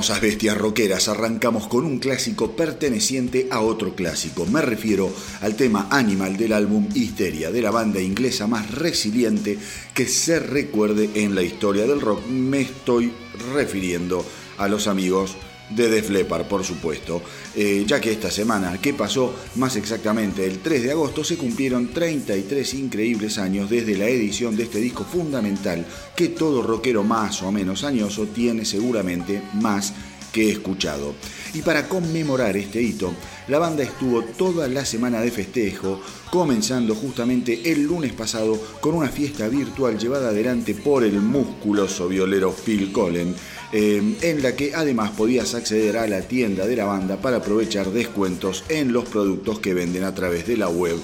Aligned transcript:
Hermosas 0.00 0.22
bestias 0.22 0.56
rockeras, 0.56 1.08
arrancamos 1.08 1.68
con 1.68 1.84
un 1.84 1.98
clásico 1.98 2.52
perteneciente 2.52 3.48
a 3.50 3.60
otro 3.60 3.94
clásico. 3.94 4.46
Me 4.46 4.62
refiero 4.62 5.12
al 5.42 5.56
tema 5.56 5.88
Animal 5.90 6.38
del 6.38 6.54
álbum 6.54 6.88
Histeria, 6.94 7.50
de 7.50 7.60
la 7.60 7.70
banda 7.70 8.00
inglesa 8.00 8.46
más 8.46 8.70
resiliente 8.70 9.58
que 9.92 10.06
se 10.06 10.40
recuerde 10.40 11.10
en 11.16 11.34
la 11.34 11.42
historia 11.42 11.86
del 11.86 12.00
rock. 12.00 12.26
Me 12.28 12.62
estoy 12.62 13.12
refiriendo 13.52 14.24
a 14.56 14.68
los 14.68 14.86
amigos 14.86 15.36
de 15.70 15.88
Def 15.88 16.10
Leppard, 16.10 16.46
por 16.46 16.64
supuesto, 16.64 17.22
eh, 17.54 17.84
ya 17.86 18.00
que 18.00 18.12
esta 18.12 18.30
semana, 18.30 18.78
¿qué 18.80 18.94
pasó? 18.94 19.34
Más 19.56 19.76
exactamente, 19.76 20.44
el 20.44 20.58
3 20.58 20.82
de 20.82 20.90
agosto 20.92 21.24
se 21.24 21.36
cumplieron 21.36 21.88
33 21.88 22.74
increíbles 22.74 23.38
años 23.38 23.70
desde 23.70 23.96
la 23.96 24.08
edición 24.08 24.56
de 24.56 24.64
este 24.64 24.80
disco 24.80 25.04
fundamental 25.04 25.86
que 26.16 26.28
todo 26.28 26.62
rockero 26.62 27.04
más 27.04 27.42
o 27.42 27.52
menos 27.52 27.84
añoso 27.84 28.26
tiene 28.26 28.64
seguramente 28.64 29.42
más 29.54 29.92
que 30.32 30.50
escuchado. 30.50 31.14
Y 31.54 31.62
para 31.62 31.88
conmemorar 31.88 32.56
este 32.56 32.80
hito, 32.80 33.12
la 33.50 33.58
banda 33.58 33.82
estuvo 33.82 34.22
toda 34.22 34.68
la 34.68 34.84
semana 34.84 35.20
de 35.20 35.32
festejo, 35.32 36.00
comenzando 36.30 36.94
justamente 36.94 37.72
el 37.72 37.82
lunes 37.82 38.12
pasado 38.12 38.56
con 38.80 38.94
una 38.94 39.08
fiesta 39.08 39.48
virtual 39.48 39.98
llevada 39.98 40.28
adelante 40.28 40.72
por 40.72 41.02
el 41.02 41.20
musculoso 41.20 42.06
violero 42.06 42.52
Phil 42.52 42.92
Collen, 42.92 43.34
eh, 43.72 44.14
en 44.20 44.42
la 44.44 44.54
que 44.54 44.72
además 44.72 45.10
podías 45.10 45.54
acceder 45.54 45.96
a 45.96 46.06
la 46.06 46.22
tienda 46.22 46.64
de 46.64 46.76
la 46.76 46.84
banda 46.84 47.20
para 47.20 47.38
aprovechar 47.38 47.90
descuentos 47.90 48.62
en 48.68 48.92
los 48.92 49.08
productos 49.08 49.58
que 49.58 49.74
venden 49.74 50.04
a 50.04 50.14
través 50.14 50.46
de 50.46 50.56
la 50.56 50.68
web 50.68 50.96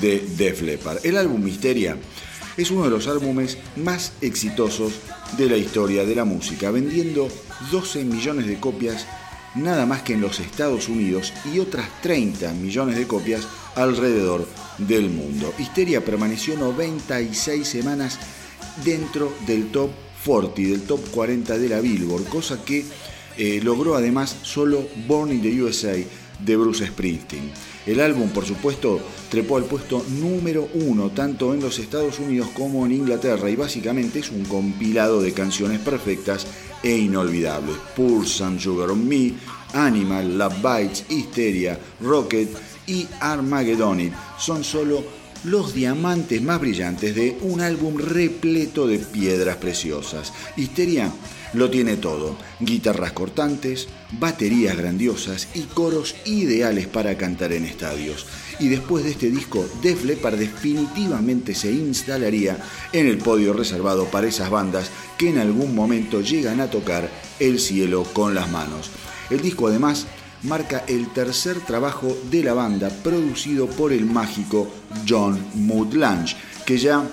de 0.00 0.26
Def 0.36 0.60
Leppard. 0.62 1.06
El 1.06 1.16
álbum 1.16 1.40
Misteria 1.40 1.96
es 2.56 2.72
uno 2.72 2.82
de 2.82 2.90
los 2.90 3.06
álbumes 3.06 3.58
más 3.76 4.12
exitosos 4.20 4.94
de 5.38 5.48
la 5.48 5.56
historia 5.56 6.04
de 6.04 6.16
la 6.16 6.24
música, 6.24 6.72
vendiendo 6.72 7.28
12 7.70 8.04
millones 8.04 8.48
de 8.48 8.58
copias 8.58 9.06
nada 9.54 9.86
más 9.86 10.02
que 10.02 10.14
en 10.14 10.20
los 10.20 10.40
Estados 10.40 10.88
Unidos 10.88 11.32
y 11.52 11.58
otras 11.58 11.88
30 12.02 12.52
millones 12.54 12.96
de 12.96 13.06
copias 13.06 13.46
alrededor 13.74 14.46
del 14.78 15.10
mundo. 15.10 15.52
Histeria 15.58 16.04
permaneció 16.04 16.56
96 16.56 17.66
semanas 17.66 18.18
dentro 18.84 19.32
del 19.46 19.70
top 19.70 19.90
40, 20.24 20.62
del 20.62 20.82
top 20.82 21.00
40 21.10 21.58
de 21.58 21.68
la 21.68 21.80
Billboard, 21.80 22.24
cosa 22.24 22.64
que 22.64 22.84
eh, 23.36 23.60
logró 23.62 23.96
además 23.96 24.36
solo 24.42 24.86
Born 25.06 25.32
in 25.32 25.42
the 25.42 25.62
USA 25.62 25.96
de 26.38 26.56
Bruce 26.56 26.86
Springsteen. 26.86 27.50
El 27.86 28.00
álbum, 28.00 28.28
por 28.30 28.46
supuesto, 28.46 29.00
trepó 29.28 29.56
al 29.56 29.64
puesto 29.64 30.04
número 30.20 30.68
uno 30.74 31.10
tanto 31.10 31.52
en 31.52 31.60
los 31.60 31.78
Estados 31.78 32.20
Unidos 32.20 32.48
como 32.54 32.86
en 32.86 32.92
Inglaterra 32.92 33.50
y 33.50 33.56
básicamente 33.56 34.20
es 34.20 34.30
un 34.30 34.44
compilado 34.44 35.20
de 35.20 35.32
canciones 35.32 35.80
perfectas 35.80 36.46
e 36.82 36.96
inolvidables. 36.96 37.76
Pulse 37.96 38.44
and 38.44 38.60
Sugar 38.60 38.90
on 38.90 39.08
Me, 39.08 39.32
Animal, 39.74 40.38
Love 40.38 40.62
Bites, 40.62 41.04
Hysteria, 41.08 41.78
Rocket 42.00 42.48
y 42.86 43.08
Armageddon 43.20 44.12
son 44.38 44.62
solo 44.62 45.02
los 45.44 45.74
diamantes 45.74 46.40
más 46.40 46.60
brillantes 46.60 47.14
de 47.16 47.36
un 47.40 47.60
álbum 47.60 47.98
repleto 47.98 48.86
de 48.86 48.98
piedras 48.98 49.56
preciosas. 49.56 50.32
Histeria 50.56 51.10
lo 51.54 51.70
tiene 51.70 51.96
todo, 51.96 52.36
guitarras 52.60 53.12
cortantes, 53.12 53.88
baterías 54.12 54.76
grandiosas 54.76 55.48
y 55.54 55.62
coros 55.62 56.14
ideales 56.24 56.86
para 56.86 57.16
cantar 57.16 57.52
en 57.52 57.64
estadios. 57.64 58.26
Y 58.58 58.68
después 58.68 59.04
de 59.04 59.10
este 59.10 59.30
disco, 59.30 59.66
Def 59.82 60.04
Leppard 60.04 60.38
definitivamente 60.38 61.54
se 61.54 61.70
instalaría 61.70 62.58
en 62.92 63.06
el 63.06 63.18
podio 63.18 63.52
reservado 63.52 64.06
para 64.06 64.28
esas 64.28 64.50
bandas 64.50 64.90
que 65.18 65.30
en 65.30 65.38
algún 65.38 65.74
momento 65.74 66.20
llegan 66.20 66.60
a 66.60 66.70
tocar 66.70 67.10
el 67.38 67.58
cielo 67.58 68.04
con 68.12 68.34
las 68.34 68.50
manos. 68.50 68.90
El 69.30 69.40
disco 69.40 69.68
además 69.68 70.06
marca 70.42 70.84
el 70.88 71.08
tercer 71.12 71.60
trabajo 71.60 72.16
de 72.30 72.42
la 72.42 72.54
banda 72.54 72.88
producido 72.88 73.66
por 73.66 73.92
el 73.92 74.06
mágico 74.06 74.68
John 75.08 75.38
Lange, 75.92 76.36
que 76.66 76.78
ya 76.78 77.04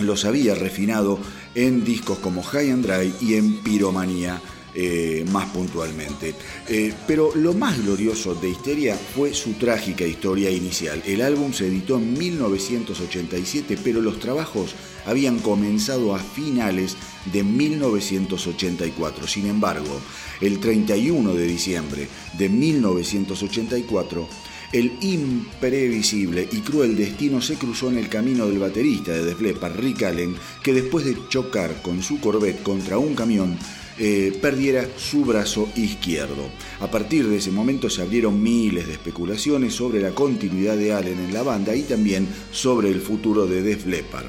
los 0.00 0.24
había 0.24 0.54
refinado 0.54 1.18
en 1.56 1.84
discos 1.84 2.18
como 2.18 2.42
High 2.42 2.70
and 2.70 2.86
Dry 2.86 3.12
y 3.20 3.34
en 3.34 3.62
Piromanía. 3.62 4.40
Eh, 4.78 5.24
más 5.32 5.46
puntualmente. 5.46 6.34
Eh, 6.68 6.92
pero 7.06 7.34
lo 7.34 7.54
más 7.54 7.82
glorioso 7.82 8.34
de 8.34 8.50
Histeria 8.50 8.94
fue 8.94 9.32
su 9.32 9.54
trágica 9.54 10.04
historia 10.04 10.50
inicial. 10.50 11.02
El 11.06 11.22
álbum 11.22 11.54
se 11.54 11.66
editó 11.66 11.96
en 11.96 12.12
1987, 12.12 13.78
pero 13.82 14.02
los 14.02 14.20
trabajos 14.20 14.74
habían 15.06 15.38
comenzado 15.38 16.14
a 16.14 16.18
finales 16.18 16.94
de 17.32 17.42
1984. 17.42 19.26
Sin 19.26 19.46
embargo, 19.46 19.98
el 20.42 20.60
31 20.60 21.32
de 21.32 21.46
diciembre 21.46 22.06
de 22.36 22.50
1984, 22.50 24.28
el 24.72 24.92
imprevisible 25.00 26.48
y 26.50 26.60
cruel 26.60 26.96
destino 26.96 27.40
se 27.40 27.54
cruzó 27.54 27.88
en 27.88 27.98
el 27.98 28.08
camino 28.08 28.46
del 28.46 28.58
baterista 28.58 29.12
de 29.12 29.24
Def 29.24 29.40
Leppard, 29.40 29.78
Rick 29.78 30.02
Allen, 30.02 30.36
que 30.62 30.72
después 30.72 31.04
de 31.04 31.16
chocar 31.28 31.82
con 31.82 32.02
su 32.02 32.20
Corvette 32.20 32.62
contra 32.62 32.98
un 32.98 33.14
camión, 33.14 33.58
eh, 33.98 34.38
perdiera 34.42 34.86
su 34.98 35.24
brazo 35.24 35.70
izquierdo. 35.74 36.50
A 36.80 36.90
partir 36.90 37.26
de 37.26 37.38
ese 37.38 37.50
momento 37.50 37.88
se 37.88 38.02
abrieron 38.02 38.42
miles 38.42 38.86
de 38.86 38.92
especulaciones 38.92 39.74
sobre 39.74 40.00
la 40.00 40.10
continuidad 40.10 40.76
de 40.76 40.92
Allen 40.92 41.18
en 41.18 41.32
la 41.32 41.42
banda 41.42 41.74
y 41.74 41.82
también 41.82 42.28
sobre 42.52 42.90
el 42.90 43.00
futuro 43.00 43.46
de 43.46 43.62
Def 43.62 43.86
Leppard. 43.86 44.26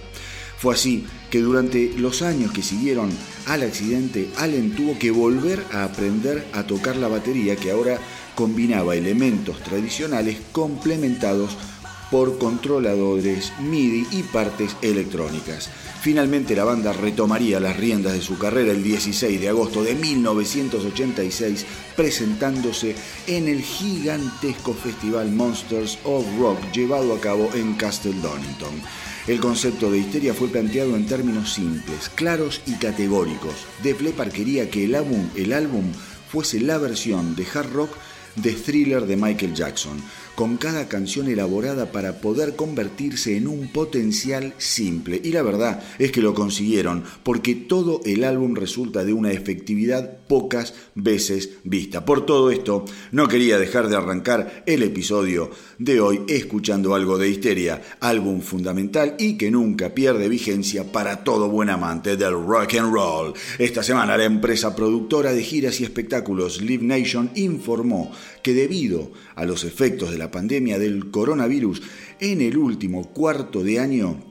Fue 0.58 0.74
así 0.74 1.06
que 1.30 1.40
durante 1.40 1.94
los 1.98 2.22
años 2.22 2.52
que 2.52 2.64
siguieron 2.64 3.10
al 3.46 3.62
accidente, 3.62 4.30
Allen 4.38 4.76
tuvo 4.76 4.98
que 4.98 5.12
volver 5.12 5.64
a 5.72 5.84
aprender 5.84 6.48
a 6.54 6.64
tocar 6.64 6.96
la 6.96 7.08
batería 7.08 7.56
que 7.56 7.72
ahora 7.72 8.00
combinaba 8.36 8.96
elementos 8.96 9.62
tradicionales 9.64 10.38
complementados 10.52 11.58
por 12.10 12.38
controladores 12.38 13.52
MIDI 13.60 14.08
y 14.12 14.24
partes 14.24 14.76
electrónicas. 14.82 15.70
Finalmente 16.02 16.56
la 16.56 16.64
banda 16.64 16.94
retomaría 16.94 17.60
las 17.60 17.76
riendas 17.78 18.14
de 18.14 18.22
su 18.22 18.38
carrera 18.38 18.72
el 18.72 18.84
16 18.84 19.42
de 19.42 19.50
agosto 19.50 19.84
de 19.84 19.96
1986 19.96 21.66
presentándose 21.96 22.96
en 23.28 23.48
el 23.48 23.62
gigantesco 23.62 24.74
festival 24.74 25.32
Monsters 25.32 26.00
of 26.04 26.26
Rock 26.40 26.60
llevado 26.72 27.14
a 27.14 27.20
cabo 27.20 27.50
en 27.54 27.74
Castle 27.74 28.14
Donington. 28.22 28.82
El 29.28 29.42
concepto 29.42 29.92
de 29.92 29.98
histeria 29.98 30.34
fue 30.34 30.48
planteado 30.48 30.96
en 30.96 31.06
términos 31.06 31.52
simples, 31.52 32.08
claros 32.16 32.62
y 32.66 32.76
categóricos. 32.76 33.66
De 33.84 33.94
Leppard 33.94 34.32
quería 34.32 34.70
que 34.70 34.86
el 34.86 34.96
álbum, 34.96 35.30
el 35.36 35.52
álbum 35.52 35.92
fuese 36.32 36.62
la 36.62 36.78
versión 36.78 37.36
de 37.36 37.46
hard 37.54 37.74
rock 37.74 37.92
de 38.36 38.54
thriller 38.54 39.06
de 39.06 39.18
Michael 39.18 39.54
Jackson, 39.54 40.02
con 40.38 40.58
cada 40.58 40.88
canción 40.88 41.30
elaborada 41.30 41.92
para 41.92 42.22
poder 42.22 42.56
convertirse 42.56 43.38
en 43.38 43.48
un 43.48 43.70
potencial 43.70 44.54
simple. 44.60 45.20
Y 45.24 45.32
la 45.32 45.42
verdad 45.42 45.82
es 45.98 46.12
que 46.12 46.22
lo 46.22 46.36
consiguieron, 46.36 47.04
porque 47.24 47.56
todo 47.56 48.02
el 48.06 48.24
álbum 48.24 48.54
resulta 48.54 49.04
de 49.04 49.14
una 49.14 49.32
efectividad 49.32 50.20
pocas 50.28 50.76
veces 50.94 51.58
vista. 51.64 52.06
Por 52.06 52.28
todo 52.28 52.52
esto, 52.52 52.86
no 53.12 53.28
quería 53.28 53.58
dejar 53.58 53.90
de 53.90 53.96
arrancar 53.96 54.62
el 54.68 54.84
episodio 54.84 55.50
de 55.80 56.00
hoy 56.00 56.22
escuchando 56.28 56.94
algo 56.94 57.18
de 57.18 57.30
Histeria, 57.30 57.82
álbum 58.00 58.42
fundamental 58.42 59.16
y 59.18 59.38
que 59.38 59.50
nunca 59.50 59.96
pierde 59.96 60.30
vigencia 60.30 60.92
para 60.92 61.24
todo 61.24 61.50
buen 61.50 61.72
amante 61.72 62.16
del 62.16 62.34
rock 62.34 62.76
and 62.76 62.94
roll. 62.94 63.34
Esta 63.58 63.82
semana 63.82 64.16
la 64.16 64.26
empresa 64.26 64.76
productora 64.76 65.34
de 65.34 65.42
giras 65.42 65.82
y 65.82 65.84
espectáculos 65.84 66.62
Live 66.62 66.84
Nation 66.84 67.32
informó 67.34 68.12
que 68.48 68.54
debido 68.54 69.12
a 69.36 69.44
los 69.44 69.66
efectos 69.66 70.10
de 70.10 70.18
la 70.18 70.32
pandemia 70.32 70.80
del 70.80 71.12
coronavirus 71.12 71.82
en 72.22 72.40
el 72.40 72.58
último 72.58 73.12
cuarto 73.12 73.62
de 73.62 73.78
año 73.78 74.24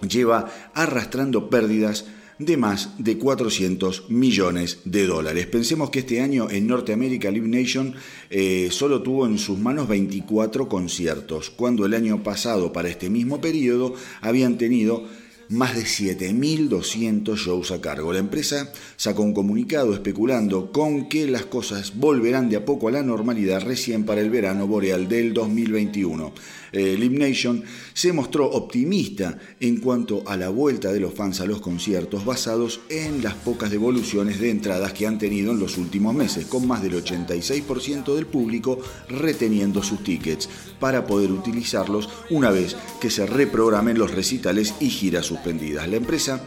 lleva 0.00 0.50
arrastrando 0.74 1.48
pérdidas 1.48 2.06
de 2.40 2.56
más 2.56 2.96
de 2.98 3.18
400 3.18 4.10
millones 4.10 4.80
de 4.84 5.06
dólares. 5.06 5.46
Pensemos 5.46 5.90
que 5.90 6.00
este 6.00 6.20
año 6.20 6.50
en 6.50 6.66
Norteamérica 6.66 7.30
Live 7.30 7.46
Nation 7.46 7.94
eh, 8.30 8.66
solo 8.72 9.00
tuvo 9.00 9.26
en 9.26 9.38
sus 9.38 9.60
manos 9.60 9.86
24 9.86 10.68
conciertos, 10.68 11.50
cuando 11.50 11.86
el 11.86 11.94
año 11.94 12.24
pasado 12.24 12.72
para 12.72 12.88
este 12.88 13.10
mismo 13.10 13.40
periodo 13.40 13.94
habían 14.22 14.58
tenido 14.58 15.04
más 15.52 15.76
de 15.76 15.82
7.200 15.82 17.36
shows 17.36 17.70
a 17.70 17.80
cargo. 17.80 18.12
La 18.12 18.18
empresa 18.18 18.72
sacó 18.96 19.22
un 19.22 19.34
comunicado 19.34 19.92
especulando 19.92 20.72
con 20.72 21.08
que 21.08 21.26
las 21.26 21.44
cosas 21.44 21.92
volverán 21.96 22.48
de 22.48 22.56
a 22.56 22.64
poco 22.64 22.88
a 22.88 22.92
la 22.92 23.02
normalidad 23.02 23.62
recién 23.62 24.04
para 24.04 24.22
el 24.22 24.30
verano 24.30 24.66
boreal 24.66 25.08
del 25.08 25.34
2021. 25.34 26.32
Eh, 26.72 26.96
Nation 27.10 27.62
se 27.92 28.12
mostró 28.12 28.50
optimista 28.50 29.38
en 29.60 29.78
cuanto 29.78 30.22
a 30.26 30.36
la 30.36 30.48
vuelta 30.48 30.92
de 30.92 31.00
los 31.00 31.12
fans 31.12 31.40
a 31.40 31.46
los 31.46 31.60
conciertos 31.60 32.24
basados 32.24 32.80
en 32.88 33.22
las 33.22 33.34
pocas 33.34 33.70
devoluciones 33.70 34.40
de 34.40 34.50
entradas 34.50 34.92
que 34.92 35.06
han 35.06 35.18
tenido 35.18 35.52
en 35.52 35.60
los 35.60 35.76
últimos 35.76 36.14
meses, 36.14 36.46
con 36.46 36.66
más 36.66 36.82
del 36.82 36.94
86% 36.94 38.14
del 38.14 38.26
público 38.26 38.78
reteniendo 39.08 39.82
sus 39.82 40.02
tickets 40.02 40.48
para 40.80 41.06
poder 41.06 41.30
utilizarlos 41.30 42.08
una 42.30 42.50
vez 42.50 42.76
que 43.00 43.10
se 43.10 43.26
reprogramen 43.26 43.98
los 43.98 44.10
recitales 44.10 44.74
y 44.80 44.88
giras 44.88 45.26
suspendidas. 45.26 45.88
La 45.88 45.96
empresa 45.96 46.42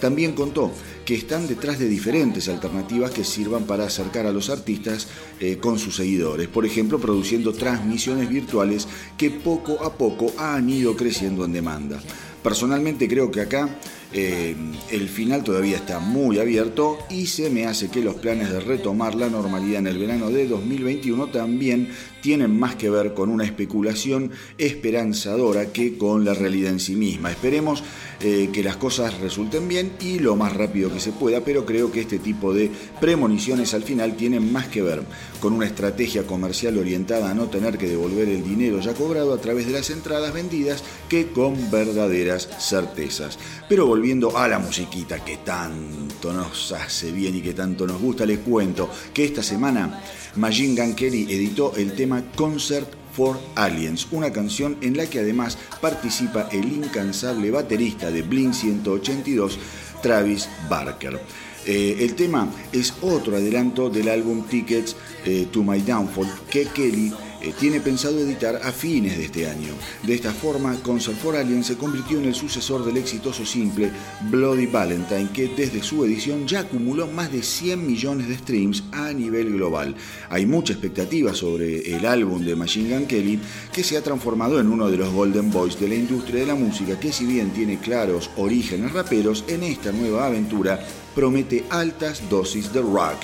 también 0.00 0.32
contó 0.32 0.72
que 1.06 1.14
están 1.14 1.46
detrás 1.46 1.78
de 1.78 1.88
diferentes 1.88 2.48
alternativas 2.48 3.12
que 3.12 3.24
sirvan 3.24 3.64
para 3.64 3.86
acercar 3.86 4.26
a 4.26 4.32
los 4.32 4.50
artistas 4.50 5.06
eh, 5.40 5.56
con 5.56 5.78
sus 5.78 5.96
seguidores. 5.96 6.48
Por 6.48 6.66
ejemplo, 6.66 6.98
produciendo 6.98 7.52
transmisiones 7.52 8.28
virtuales 8.28 8.88
que 9.16 9.30
poco 9.30 9.82
a 9.84 9.96
poco 9.96 10.34
han 10.36 10.68
ido 10.68 10.96
creciendo 10.96 11.44
en 11.44 11.52
demanda. 11.52 12.00
Personalmente 12.42 13.08
creo 13.08 13.30
que 13.30 13.40
acá 13.40 13.68
eh, 14.18 14.56
el 14.90 15.08
final 15.10 15.44
todavía 15.44 15.76
está 15.76 15.98
muy 15.98 16.38
abierto 16.38 16.98
y 17.10 17.26
se 17.26 17.50
me 17.50 17.66
hace 17.66 17.90
que 17.90 18.00
los 18.00 18.14
planes 18.14 18.50
de 18.50 18.60
retomar 18.60 19.14
la 19.14 19.28
normalidad 19.28 19.80
en 19.80 19.88
el 19.88 19.98
verano 19.98 20.30
de 20.30 20.48
2021 20.48 21.26
también 21.26 21.90
tienen 22.22 22.58
más 22.58 22.76
que 22.76 22.88
ver 22.88 23.12
con 23.12 23.28
una 23.28 23.44
especulación 23.44 24.30
esperanzadora 24.56 25.66
que 25.66 25.98
con 25.98 26.24
la 26.24 26.32
realidad 26.32 26.72
en 26.72 26.80
sí 26.80 26.96
misma. 26.96 27.30
Esperemos 27.30 27.84
eh, 28.20 28.48
que 28.54 28.62
las 28.62 28.76
cosas 28.76 29.20
resulten 29.20 29.68
bien 29.68 29.92
y 30.00 30.18
lo 30.18 30.34
más 30.34 30.54
rápido 30.54 30.90
que 30.90 30.98
se 30.98 31.12
pueda, 31.12 31.42
pero 31.42 31.66
creo 31.66 31.92
que 31.92 32.00
este 32.00 32.18
tipo 32.18 32.54
de 32.54 32.70
premoniciones 33.00 33.74
al 33.74 33.82
final 33.82 34.16
tienen 34.16 34.50
más 34.50 34.66
que 34.68 34.80
ver 34.80 35.02
con 35.40 35.52
una 35.52 35.66
estrategia 35.66 36.26
comercial 36.26 36.78
orientada 36.78 37.30
a 37.30 37.34
no 37.34 37.50
tener 37.50 37.76
que 37.76 37.86
devolver 37.86 38.30
el 38.30 38.42
dinero 38.42 38.80
ya 38.80 38.94
cobrado 38.94 39.34
a 39.34 39.40
través 39.40 39.66
de 39.66 39.72
las 39.72 39.90
entradas 39.90 40.32
vendidas 40.32 40.82
que 41.10 41.28
con 41.28 41.70
verdaderas 41.70 42.48
certezas. 42.58 43.38
Pero 43.68 43.86
volviendo 43.86 44.05
a 44.06 44.46
la 44.46 44.60
musiquita 44.60 45.24
que 45.24 45.38
tanto 45.38 46.32
nos 46.32 46.70
hace 46.70 47.10
bien 47.10 47.34
y 47.34 47.40
que 47.40 47.54
tanto 47.54 47.88
nos 47.88 48.00
gusta, 48.00 48.24
les 48.24 48.38
cuento 48.38 48.88
que 49.12 49.24
esta 49.24 49.42
semana 49.42 50.00
Machine 50.36 50.80
Gun 50.80 50.94
Kelly 50.94 51.26
editó 51.28 51.74
el 51.74 51.92
tema 51.92 52.22
Concert 52.36 52.88
for 53.12 53.36
Aliens, 53.56 54.06
una 54.12 54.32
canción 54.32 54.76
en 54.80 54.96
la 54.96 55.06
que 55.06 55.18
además 55.18 55.58
participa 55.80 56.48
el 56.52 56.72
incansable 56.72 57.50
baterista 57.50 58.12
de 58.12 58.22
Blink 58.22 58.52
182, 58.52 59.58
Travis 60.02 60.48
Barker. 60.70 61.20
Eh, 61.66 61.96
el 61.98 62.14
tema 62.14 62.48
es 62.70 62.94
otro 63.02 63.36
adelanto 63.36 63.90
del 63.90 64.08
álbum 64.08 64.44
Tickets 64.44 64.94
eh, 65.24 65.48
to 65.50 65.64
My 65.64 65.80
Downfall 65.80 66.28
que 66.48 66.66
Kelly 66.66 67.12
tiene 67.58 67.80
pensado 67.80 68.18
editar 68.18 68.60
a 68.62 68.72
fines 68.72 69.16
de 69.16 69.24
este 69.24 69.48
año. 69.48 69.72
De 70.02 70.14
esta 70.14 70.32
forma, 70.32 70.76
Concert 70.82 71.18
for 71.18 71.36
Alien 71.36 71.64
se 71.64 71.76
convirtió 71.76 72.18
en 72.18 72.26
el 72.26 72.34
sucesor 72.34 72.84
del 72.84 72.96
exitoso 72.96 73.44
simple 73.44 73.90
Bloody 74.30 74.66
Valentine, 74.66 75.30
que 75.32 75.48
desde 75.48 75.82
su 75.82 76.04
edición 76.04 76.46
ya 76.46 76.60
acumuló 76.60 77.06
más 77.06 77.32
de 77.32 77.42
100 77.42 77.86
millones 77.86 78.28
de 78.28 78.38
streams 78.38 78.84
a 78.92 79.12
nivel 79.12 79.52
global. 79.52 79.94
Hay 80.30 80.46
mucha 80.46 80.72
expectativa 80.72 81.34
sobre 81.34 81.94
el 81.94 82.06
álbum 82.06 82.44
de 82.44 82.56
Machine 82.56 82.96
Gun 82.96 83.06
Kelly, 83.06 83.40
que 83.72 83.84
se 83.84 83.96
ha 83.96 84.02
transformado 84.02 84.60
en 84.60 84.68
uno 84.68 84.90
de 84.90 84.96
los 84.96 85.12
Golden 85.12 85.50
Boys 85.50 85.78
de 85.78 85.88
la 85.88 85.94
industria 85.94 86.40
de 86.40 86.46
la 86.46 86.54
música, 86.54 86.98
que 86.98 87.12
si 87.12 87.26
bien 87.26 87.50
tiene 87.50 87.78
claros 87.78 88.30
orígenes 88.36 88.92
raperos, 88.92 89.44
en 89.48 89.62
esta 89.62 89.92
nueva 89.92 90.26
aventura 90.26 90.80
promete 91.14 91.64
altas 91.70 92.28
dosis 92.28 92.72
de 92.72 92.82
rock 92.82 93.16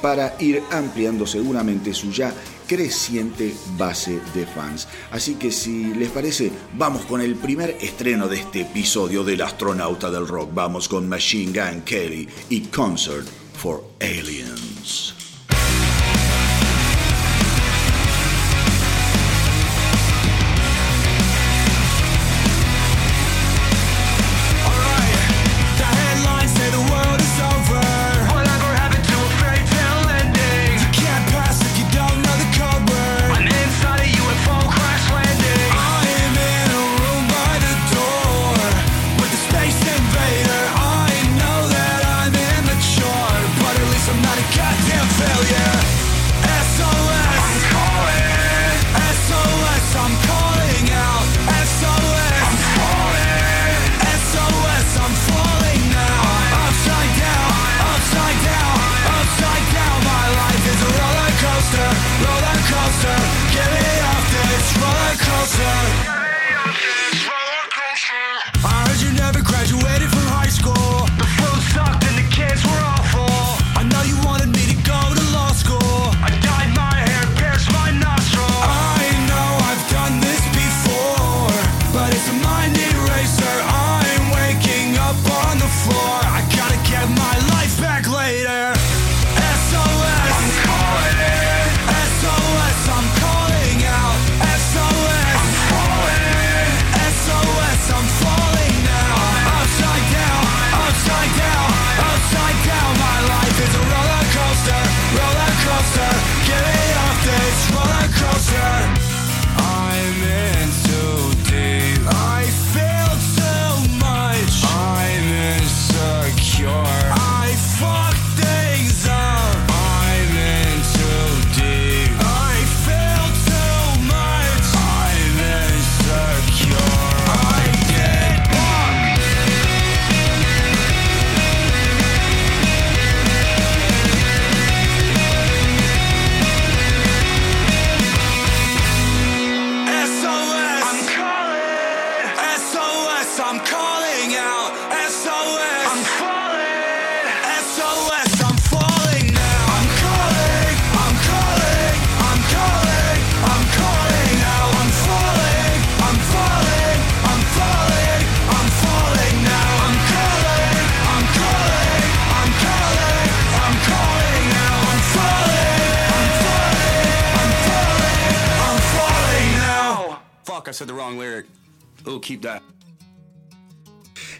para 0.00 0.34
ir 0.40 0.62
ampliando 0.70 1.26
seguramente 1.26 1.94
su 1.94 2.10
ya 2.10 2.34
creciente 2.72 3.54
base 3.76 4.18
de 4.34 4.46
fans. 4.46 4.88
Así 5.10 5.34
que 5.34 5.50
si 5.50 5.92
les 5.92 6.08
parece, 6.08 6.50
vamos 6.74 7.04
con 7.04 7.20
el 7.20 7.34
primer 7.34 7.76
estreno 7.80 8.28
de 8.28 8.38
este 8.38 8.62
episodio 8.62 9.24
del 9.24 9.42
astronauta 9.42 10.10
del 10.10 10.26
rock. 10.26 10.54
Vamos 10.54 10.88
con 10.88 11.06
Machine 11.06 11.52
Gun 11.52 11.82
Kelly 11.82 12.26
y 12.48 12.62
Concert 12.62 13.28
for 13.58 13.84
Aliens. 14.00 15.21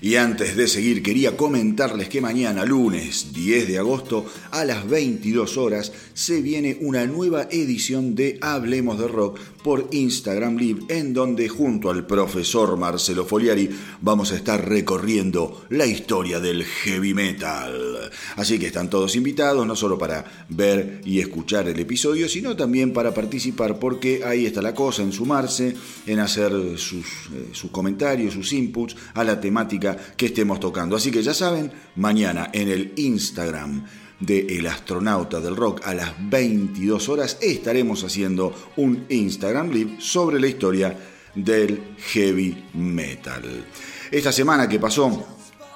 Y 0.01 0.17
antes 0.17 0.57
de 0.57 0.67
seguir, 0.67 1.01
quería 1.01 1.37
comentarles 1.37 2.09
que 2.09 2.21
mañana, 2.21 2.65
lunes 2.65 3.33
10 3.33 3.69
de 3.69 3.79
agosto, 3.79 4.27
a 4.51 4.65
las 4.65 4.89
22 4.89 5.57
horas, 5.57 5.93
se 6.13 6.43
viene 6.43 6.79
una 6.81 7.07
nueva 7.07 7.45
edición 7.51 8.17
de 8.17 8.37
Hablemos 8.41 8.99
de 8.99 9.07
Rock 9.07 9.39
por 9.63 9.89
Instagram 9.93 10.57
Live, 10.57 10.83
en 10.89 11.13
donde 11.13 11.49
junto 11.49 11.91
al 11.91 12.07
profesor 12.07 12.77
Marcelo 12.77 13.25
Foliari 13.25 13.69
vamos 14.01 14.33
a 14.33 14.37
estar 14.37 14.69
recorriendo 14.69 15.65
la 15.71 15.87
historia 15.87 16.41
del 16.41 16.65
heavy 16.65 17.15
metal. 17.15 18.11
Así 18.37 18.59
que 18.59 18.67
están 18.67 18.91
todos 18.91 19.17
invitados, 19.17 19.67
no 19.67 19.77
solo 19.77 19.99
para 19.99 20.25
ver 20.49 21.01
y 21.05 21.21
escuchar 21.21 21.69
el 21.69 21.79
episodio, 21.79 22.29
sino 22.29 22.57
también 22.57 22.93
para 22.93 23.15
participar, 23.15 23.79
porque 23.79 24.23
ahí 24.25 24.47
está 24.47 24.63
la 24.63 24.75
cosa, 24.75 25.03
en 25.03 25.13
sumarse, 25.13 25.75
en 26.07 26.19
hacer 26.19 26.53
sus, 26.77 27.07
eh, 27.33 27.51
sus 27.53 27.71
comentarios, 27.71 28.35
sus 28.35 28.53
inputs 28.53 28.97
a 29.15 29.25
la 29.25 29.41
temática 29.41 29.97
que 30.17 30.27
estemos 30.27 30.61
tocando. 30.61 30.97
Así 30.97 31.11
que 31.11 31.23
ya 31.23 31.35
saben, 31.35 31.71
mañana 31.97 32.51
en 32.53 32.69
el 32.69 32.93
Instagram 32.97 33.85
de 34.23 34.59
El 34.59 34.67
Astronauta 34.67 35.41
del 35.41 35.57
Rock 35.57 35.83
a 35.85 35.95
las 35.95 36.13
22 36.31 37.09
horas 37.09 37.39
estaremos 37.41 38.05
haciendo 38.05 38.55
un 38.77 39.05
Instagram 39.09 39.71
Live 39.71 39.97
sobre 39.99 40.41
la 40.41 40.47
historia 40.47 40.97
del 41.35 41.95
heavy 42.13 42.65
metal. 42.75 43.65
Esta 44.11 44.31
semana 44.31 44.69
que 44.69 44.79
pasó, 44.79 45.27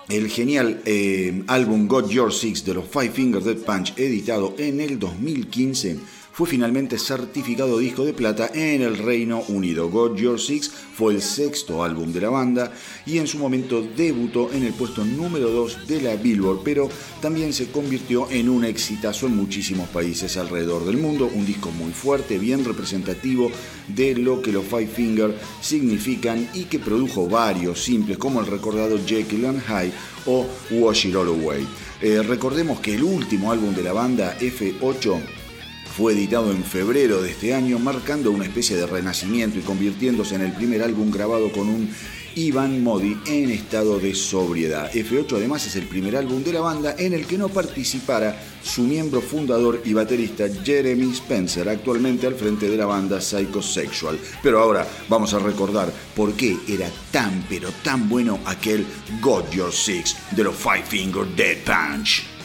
el 0.09 0.29
genial 0.29 0.83
eh, 0.85 1.43
álbum 1.49 1.89
Got 1.89 2.09
Your 2.09 2.33
Six 2.33 2.65
de 2.65 2.75
los 2.75 2.85
Five 2.89 3.11
Finger 3.11 3.43
Dead 3.43 3.57
Punch, 3.57 3.95
editado 3.97 4.55
en 4.59 4.81
el 4.81 4.99
2015, 4.99 5.99
fue 6.37 6.47
finalmente 6.47 6.99
certificado 6.99 7.79
disco 7.79 8.05
de 8.05 8.13
plata 8.13 8.51
en 8.53 8.83
el 8.83 8.99
Reino 8.99 9.43
Unido. 9.49 9.89
God 9.89 10.19
Your 10.19 10.39
Six 10.39 10.71
fue 10.95 11.15
el 11.15 11.23
sexto 11.23 11.83
álbum 11.83 12.13
de 12.13 12.21
la 12.21 12.29
banda 12.29 12.75
y 13.07 13.17
en 13.17 13.27
su 13.27 13.39
momento 13.39 13.81
debutó 13.81 14.53
en 14.53 14.63
el 14.65 14.75
puesto 14.75 15.03
número 15.03 15.49
2 15.49 15.89
de 15.89 16.03
la 16.03 16.17
Billboard, 16.17 16.61
pero 16.63 16.91
también 17.23 17.55
se 17.55 17.71
convirtió 17.71 18.31
en 18.31 18.51
un 18.51 18.67
exitazo 18.67 19.29
en 19.29 19.35
muchísimos 19.35 19.89
países 19.89 20.37
alrededor 20.37 20.85
del 20.85 20.99
mundo. 20.99 21.31
Un 21.33 21.47
disco 21.47 21.71
muy 21.71 21.93
fuerte, 21.93 22.39
bien 22.39 22.67
representativo 22.67 23.51
de 23.89 24.15
lo 24.15 24.43
que 24.43 24.53
los 24.53 24.67
Five 24.67 24.89
Finger 24.89 25.35
significan 25.63 26.51
y 26.53 26.65
que 26.65 26.79
produjo 26.79 27.27
varios 27.27 27.83
simples 27.83 28.19
como 28.19 28.41
el 28.41 28.47
recordado 28.47 28.99
Jekyll 29.07 29.47
and 29.47 29.63
Hyde 29.63 29.95
o 30.27 30.47
Wash 30.73 31.07
It 31.07 31.17
All 31.17 31.29
Away. 31.29 31.67
Eh, 32.03 32.23
recordemos 32.23 32.81
que 32.81 32.95
el 32.95 33.05
último 33.05 33.51
álbum 33.51 33.75
de 33.75 33.83
la 33.83 33.95
banda, 33.95 34.37
F8, 34.39 35.46
fue 35.97 36.13
editado 36.13 36.51
en 36.51 36.63
febrero 36.63 37.23
de 37.23 37.31
este 37.31 37.55
año, 37.55 37.79
marcando 37.79 38.31
una 38.31 38.45
especie 38.45 38.77
de 38.77 38.87
renacimiento 38.87 39.59
y 39.59 39.63
convirtiéndose 39.63 40.35
en 40.35 40.43
el 40.43 40.53
primer 40.53 40.83
álbum 40.83 41.11
grabado 41.11 41.51
con 41.51 41.71
un 41.71 41.89
Ivan 42.35 42.85
Modi 42.85 43.17
en 43.25 43.51
estado 43.51 43.99
de 43.99 44.15
sobriedad. 44.15 44.93
F8 44.93 45.37
además 45.37 45.67
es 45.67 45.75
el 45.77 45.87
primer 45.87 46.15
álbum 46.15 46.45
de 46.45 46.53
la 46.53 46.61
banda 46.61 46.95
en 46.99 47.15
el 47.15 47.27
que 47.27 47.39
no 47.39 47.49
participara 47.49 48.39
su 48.63 48.83
miembro 48.83 49.23
fundador 49.23 49.81
y 49.87 49.95
baterista 49.95 50.45
Jeremy 50.63 51.13
Spencer, 51.13 51.67
actualmente 51.67 52.27
al 52.27 52.35
frente 52.35 52.69
de 52.69 52.77
la 52.77 52.85
banda 52.85 53.19
Psychosexual. 53.19 54.19
Pero 54.43 54.61
ahora 54.61 54.87
vamos 55.09 55.33
a 55.33 55.39
recordar 55.39 55.91
por 56.15 56.35
qué 56.35 56.59
era 56.69 56.91
tan 57.11 57.47
pero 57.49 57.71
tan 57.83 58.07
bueno 58.07 58.41
aquel 58.45 58.85
Got 59.23 59.51
Your 59.53 59.73
Six 59.73 60.15
de 60.33 60.45
los 60.45 60.55
Five 60.55 60.85
Finger 60.87 61.25
Dead 61.35 61.57
Punch. 61.65 62.36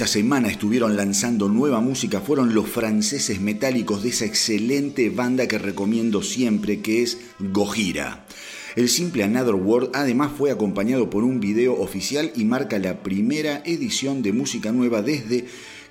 Esta 0.00 0.14
semana 0.14 0.48
estuvieron 0.48 0.96
lanzando 0.96 1.50
nueva 1.50 1.82
música 1.82 2.22
fueron 2.22 2.54
los 2.54 2.66
franceses 2.66 3.38
metálicos 3.38 4.02
de 4.02 4.08
esa 4.08 4.24
excelente 4.24 5.10
banda 5.10 5.46
que 5.46 5.58
recomiendo 5.58 6.22
siempre, 6.22 6.80
que 6.80 7.02
es 7.02 7.18
Gojira. 7.38 8.24
El 8.76 8.88
simple 8.88 9.24
Another 9.24 9.56
World 9.56 9.90
además 9.92 10.32
fue 10.38 10.50
acompañado 10.50 11.10
por 11.10 11.22
un 11.22 11.38
video 11.38 11.78
oficial 11.78 12.32
y 12.34 12.46
marca 12.46 12.78
la 12.78 13.02
primera 13.02 13.60
edición 13.66 14.22
de 14.22 14.32
música 14.32 14.72
nueva 14.72 15.02
desde 15.02 15.44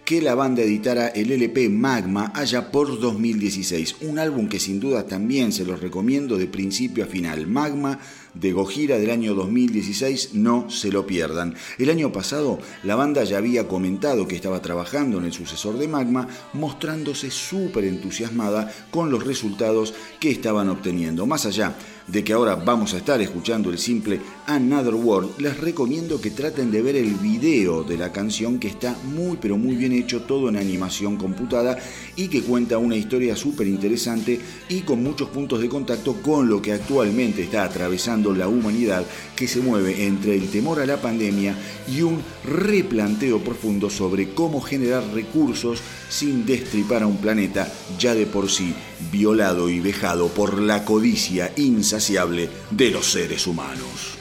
que 0.05 0.23
la 0.23 0.33
banda 0.33 0.63
editara 0.63 1.09
el 1.09 1.31
LP 1.31 1.69
Magma 1.69 2.31
allá 2.33 2.71
por 2.71 2.99
2016. 2.99 3.97
Un 4.01 4.17
álbum 4.17 4.49
que 4.49 4.59
sin 4.59 4.79
duda 4.79 5.05
también 5.05 5.51
se 5.51 5.65
los 5.65 5.81
recomiendo 5.81 6.39
de 6.39 6.47
principio 6.47 7.03
a 7.03 7.07
final. 7.07 7.45
Magma 7.45 7.99
de 8.33 8.51
Gojira 8.51 8.97
del 8.97 9.09
año 9.09 9.33
2016, 9.33 10.33
no 10.33 10.69
se 10.69 10.91
lo 10.91 11.05
pierdan. 11.05 11.55
El 11.77 11.89
año 11.89 12.11
pasado 12.11 12.59
la 12.83 12.95
banda 12.95 13.23
ya 13.23 13.37
había 13.37 13.67
comentado 13.67 14.27
que 14.27 14.35
estaba 14.35 14.61
trabajando 14.61 15.17
en 15.17 15.25
el 15.25 15.33
sucesor 15.33 15.77
de 15.77 15.87
Magma, 15.87 16.27
mostrándose 16.53 17.31
súper 17.31 17.85
entusiasmada 17.85 18.71
con 18.91 19.11
los 19.11 19.25
resultados 19.25 19.93
que 20.19 20.31
estaban 20.31 20.69
obteniendo. 20.69 21.25
Más 21.25 21.45
allá 21.45 21.75
de 22.07 22.23
que 22.23 22.33
ahora 22.33 22.55
vamos 22.55 22.93
a 22.93 22.97
estar 22.97 23.21
escuchando 23.21 23.69
el 23.69 23.77
simple 23.77 24.19
Another 24.47 24.95
World, 24.95 25.39
les 25.39 25.57
recomiendo 25.59 26.19
que 26.19 26.31
traten 26.31 26.71
de 26.71 26.81
ver 26.81 26.95
el 26.95 27.13
video 27.15 27.83
de 27.83 27.97
la 27.97 28.11
canción 28.11 28.59
que 28.59 28.67
está 28.67 28.95
muy 29.03 29.37
pero 29.39 29.57
muy 29.57 29.75
bien 29.75 29.91
hecho, 29.91 30.23
todo 30.23 30.49
en 30.49 30.57
animación 30.57 31.17
computada 31.17 31.77
y 32.15 32.27
que 32.27 32.41
cuenta 32.41 32.79
una 32.79 32.95
historia 32.95 33.35
súper 33.35 33.67
interesante 33.67 34.39
y 34.69 34.81
con 34.81 35.03
muchos 35.03 35.29
puntos 35.29 35.61
de 35.61 35.69
contacto 35.69 36.15
con 36.21 36.49
lo 36.49 36.61
que 36.61 36.73
actualmente 36.73 37.43
está 37.43 37.63
atravesando 37.63 38.18
la 38.23 38.47
humanidad 38.47 39.05
que 39.35 39.47
se 39.47 39.61
mueve 39.61 40.05
entre 40.05 40.35
el 40.35 40.49
temor 40.49 40.79
a 40.79 40.85
la 40.85 41.01
pandemia 41.01 41.55
y 41.87 42.01
un 42.01 42.21
replanteo 42.43 43.39
profundo 43.39 43.89
sobre 43.89 44.33
cómo 44.33 44.61
generar 44.61 45.03
recursos 45.13 45.79
sin 46.09 46.45
destripar 46.45 47.03
a 47.03 47.07
un 47.07 47.17
planeta 47.17 47.71
ya 47.97 48.13
de 48.13 48.25
por 48.25 48.49
sí 48.49 48.73
violado 49.11 49.69
y 49.69 49.79
vejado 49.79 50.27
por 50.27 50.61
la 50.61 50.85
codicia 50.85 51.51
insaciable 51.55 52.49
de 52.71 52.91
los 52.91 53.11
seres 53.11 53.47
humanos. 53.47 54.18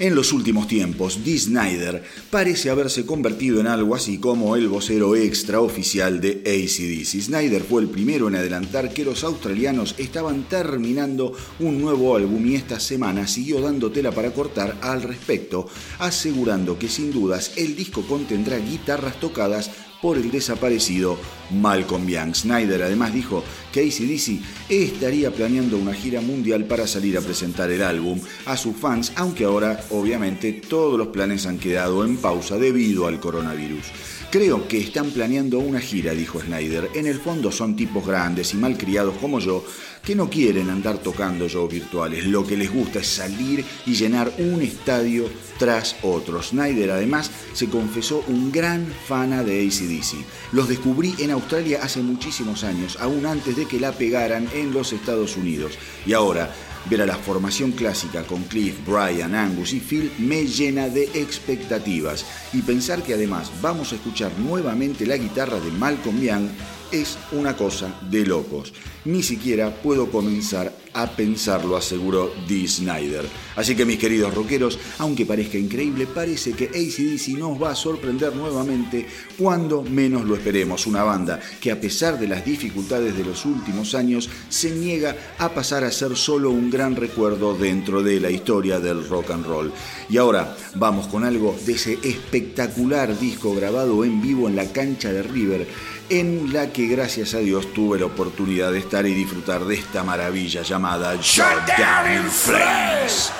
En 0.00 0.14
los 0.14 0.32
últimos 0.32 0.66
tiempos, 0.66 1.24
Dee 1.24 1.38
Snyder 1.38 2.02
parece 2.30 2.70
haberse 2.70 3.04
convertido 3.04 3.60
en 3.60 3.66
algo 3.66 3.94
así 3.94 4.16
como 4.16 4.56
el 4.56 4.66
vocero 4.66 5.14
extraoficial 5.14 6.22
de 6.22 6.40
ACDC. 6.40 7.20
Snyder 7.20 7.62
fue 7.62 7.82
el 7.82 7.90
primero 7.90 8.26
en 8.26 8.36
adelantar 8.36 8.94
que 8.94 9.04
los 9.04 9.24
australianos 9.24 9.94
estaban 9.98 10.44
terminando 10.44 11.34
un 11.58 11.82
nuevo 11.82 12.16
álbum 12.16 12.46
y 12.46 12.54
esta 12.54 12.80
semana 12.80 13.26
siguió 13.26 13.60
dando 13.60 13.92
tela 13.92 14.10
para 14.10 14.32
cortar 14.32 14.78
al 14.80 15.02
respecto, 15.02 15.68
asegurando 15.98 16.78
que 16.78 16.88
sin 16.88 17.12
dudas 17.12 17.52
el 17.56 17.76
disco 17.76 18.00
contendrá 18.00 18.56
guitarras 18.56 19.20
tocadas 19.20 19.70
por 20.00 20.16
el 20.16 20.30
desaparecido 20.30 21.18
Malcolm 21.50 22.06
Young. 22.06 22.34
Snyder 22.34 22.82
además 22.82 23.12
dijo 23.12 23.44
que 23.72 23.80
ACDC 23.80 24.40
estaría 24.68 25.30
planeando 25.30 25.76
una 25.76 25.94
gira 25.94 26.20
mundial 26.20 26.64
para 26.64 26.86
salir 26.86 27.16
a 27.18 27.20
presentar 27.20 27.70
el 27.70 27.82
álbum 27.82 28.20
a 28.46 28.56
sus 28.56 28.76
fans, 28.76 29.12
aunque 29.16 29.44
ahora 29.44 29.84
obviamente 29.90 30.52
todos 30.52 30.98
los 30.98 31.08
planes 31.08 31.46
han 31.46 31.58
quedado 31.58 32.04
en 32.04 32.16
pausa 32.16 32.58
debido 32.58 33.06
al 33.06 33.20
coronavirus. 33.20 33.86
Creo 34.30 34.68
que 34.68 34.78
están 34.78 35.10
planeando 35.10 35.58
una 35.58 35.80
gira, 35.80 36.12
dijo 36.12 36.40
Snyder. 36.40 36.90
En 36.94 37.06
el 37.06 37.18
fondo 37.18 37.50
son 37.50 37.74
tipos 37.74 38.06
grandes 38.06 38.54
y 38.54 38.58
malcriados 38.58 39.16
como 39.16 39.40
yo 39.40 39.64
que 40.04 40.14
no 40.14 40.28
quieren 40.28 40.70
andar 40.70 40.98
tocando 40.98 41.48
shows 41.48 41.72
virtuales. 41.72 42.26
Lo 42.26 42.46
que 42.46 42.56
les 42.56 42.72
gusta 42.72 43.00
es 43.00 43.06
salir 43.06 43.64
y 43.86 43.94
llenar 43.94 44.32
un 44.38 44.62
estadio 44.62 45.28
tras 45.58 45.96
otro. 46.02 46.42
Snyder 46.42 46.90
además 46.90 47.30
se 47.52 47.68
confesó 47.68 48.24
un 48.28 48.50
gran 48.50 48.86
fana 49.06 49.42
de 49.44 49.66
ACDC. 49.66 50.52
Los 50.52 50.68
descubrí 50.68 51.14
en 51.18 51.30
Australia 51.30 51.80
hace 51.82 52.00
muchísimos 52.00 52.64
años, 52.64 52.96
aún 53.00 53.26
antes 53.26 53.56
de 53.56 53.66
que 53.66 53.80
la 53.80 53.92
pegaran 53.92 54.48
en 54.54 54.72
los 54.72 54.92
Estados 54.92 55.36
Unidos. 55.36 55.78
Y 56.06 56.12
ahora 56.12 56.50
Ver 56.88 57.02
a 57.02 57.06
la 57.06 57.16
formación 57.16 57.72
clásica 57.72 58.22
con 58.22 58.42
Cliff, 58.44 58.74
Brian, 58.86 59.34
Angus 59.34 59.74
y 59.74 59.80
Phil 59.80 60.10
me 60.18 60.46
llena 60.46 60.88
de 60.88 61.04
expectativas 61.14 62.24
y 62.52 62.62
pensar 62.62 63.02
que 63.02 63.14
además 63.14 63.52
vamos 63.60 63.92
a 63.92 63.96
escuchar 63.96 64.32
nuevamente 64.38 65.06
la 65.06 65.18
guitarra 65.18 65.60
de 65.60 65.70
Malcolm 65.72 66.20
Young 66.20 66.48
es 66.92 67.18
una 67.32 67.56
cosa 67.56 67.92
de 68.10 68.26
locos. 68.26 68.72
Ni 69.04 69.22
siquiera 69.22 69.74
puedo 69.74 70.10
comenzar 70.10 70.74
a 70.92 71.06
pensarlo, 71.06 71.76
aseguró 71.76 72.32
Dee 72.46 72.68
Snyder. 72.68 73.24
Así 73.56 73.74
que 73.74 73.86
mis 73.86 73.98
queridos 73.98 74.34
rockeros, 74.34 74.78
aunque 74.98 75.24
parezca 75.24 75.56
increíble, 75.56 76.06
parece 76.06 76.52
que 76.52 76.66
ACDC 76.66 77.38
nos 77.38 77.60
va 77.62 77.70
a 77.70 77.76
sorprender 77.76 78.34
nuevamente 78.34 79.06
cuando 79.38 79.82
menos 79.82 80.24
lo 80.24 80.34
esperemos. 80.34 80.86
Una 80.86 81.02
banda 81.02 81.40
que 81.60 81.70
a 81.70 81.80
pesar 81.80 82.18
de 82.18 82.28
las 82.28 82.44
dificultades 82.44 83.16
de 83.16 83.24
los 83.24 83.46
últimos 83.46 83.94
años, 83.94 84.28
se 84.48 84.70
niega 84.70 85.16
a 85.38 85.50
pasar 85.50 85.84
a 85.84 85.92
ser 85.92 86.16
solo 86.16 86.50
un 86.50 86.70
gran 86.70 86.96
recuerdo 86.96 87.56
dentro 87.56 88.02
de 88.02 88.20
la 88.20 88.30
historia 88.30 88.80
del 88.80 89.08
rock 89.08 89.30
and 89.30 89.46
roll. 89.46 89.72
Y 90.08 90.18
ahora 90.18 90.56
vamos 90.74 91.06
con 91.06 91.24
algo 91.24 91.56
de 91.64 91.72
ese 91.72 91.98
espectacular 92.02 93.18
disco 93.18 93.54
grabado 93.54 94.04
en 94.04 94.20
vivo 94.20 94.48
en 94.48 94.56
la 94.56 94.70
cancha 94.72 95.12
de 95.12 95.22
River 95.22 95.66
en 96.10 96.52
la 96.52 96.72
que 96.72 96.86
gracias 96.88 97.34
a 97.34 97.38
Dios 97.38 97.72
tuve 97.72 97.98
la 98.00 98.06
oportunidad 98.06 98.72
de 98.72 98.80
estar 98.80 99.06
y 99.06 99.14
disfrutar 99.14 99.64
de 99.64 99.76
esta 99.76 100.02
maravilla 100.02 100.62
llamada 100.62 101.14
Shut 101.20 101.46
Down 101.78 102.12
in 102.12 102.30
Flames. 102.30 103.32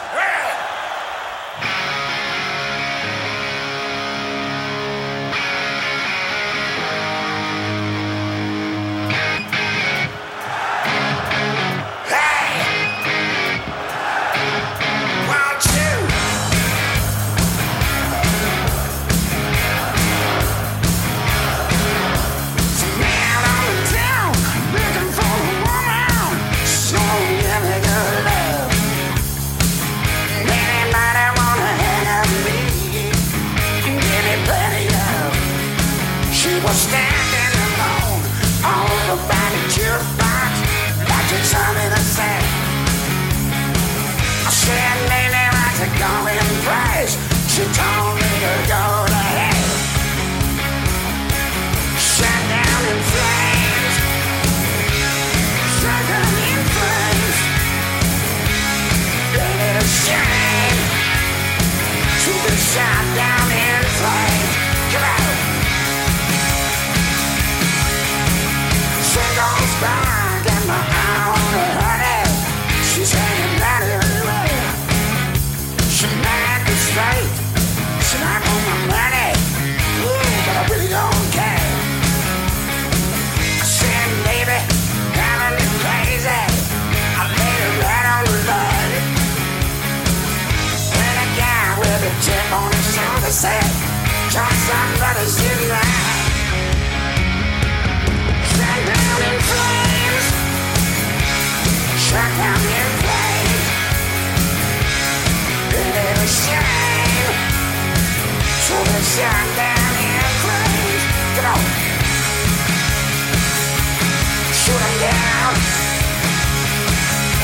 Shoot 114.52 114.80
him 114.80 115.00
down. 115.00 115.54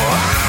Whoa. 0.00 0.45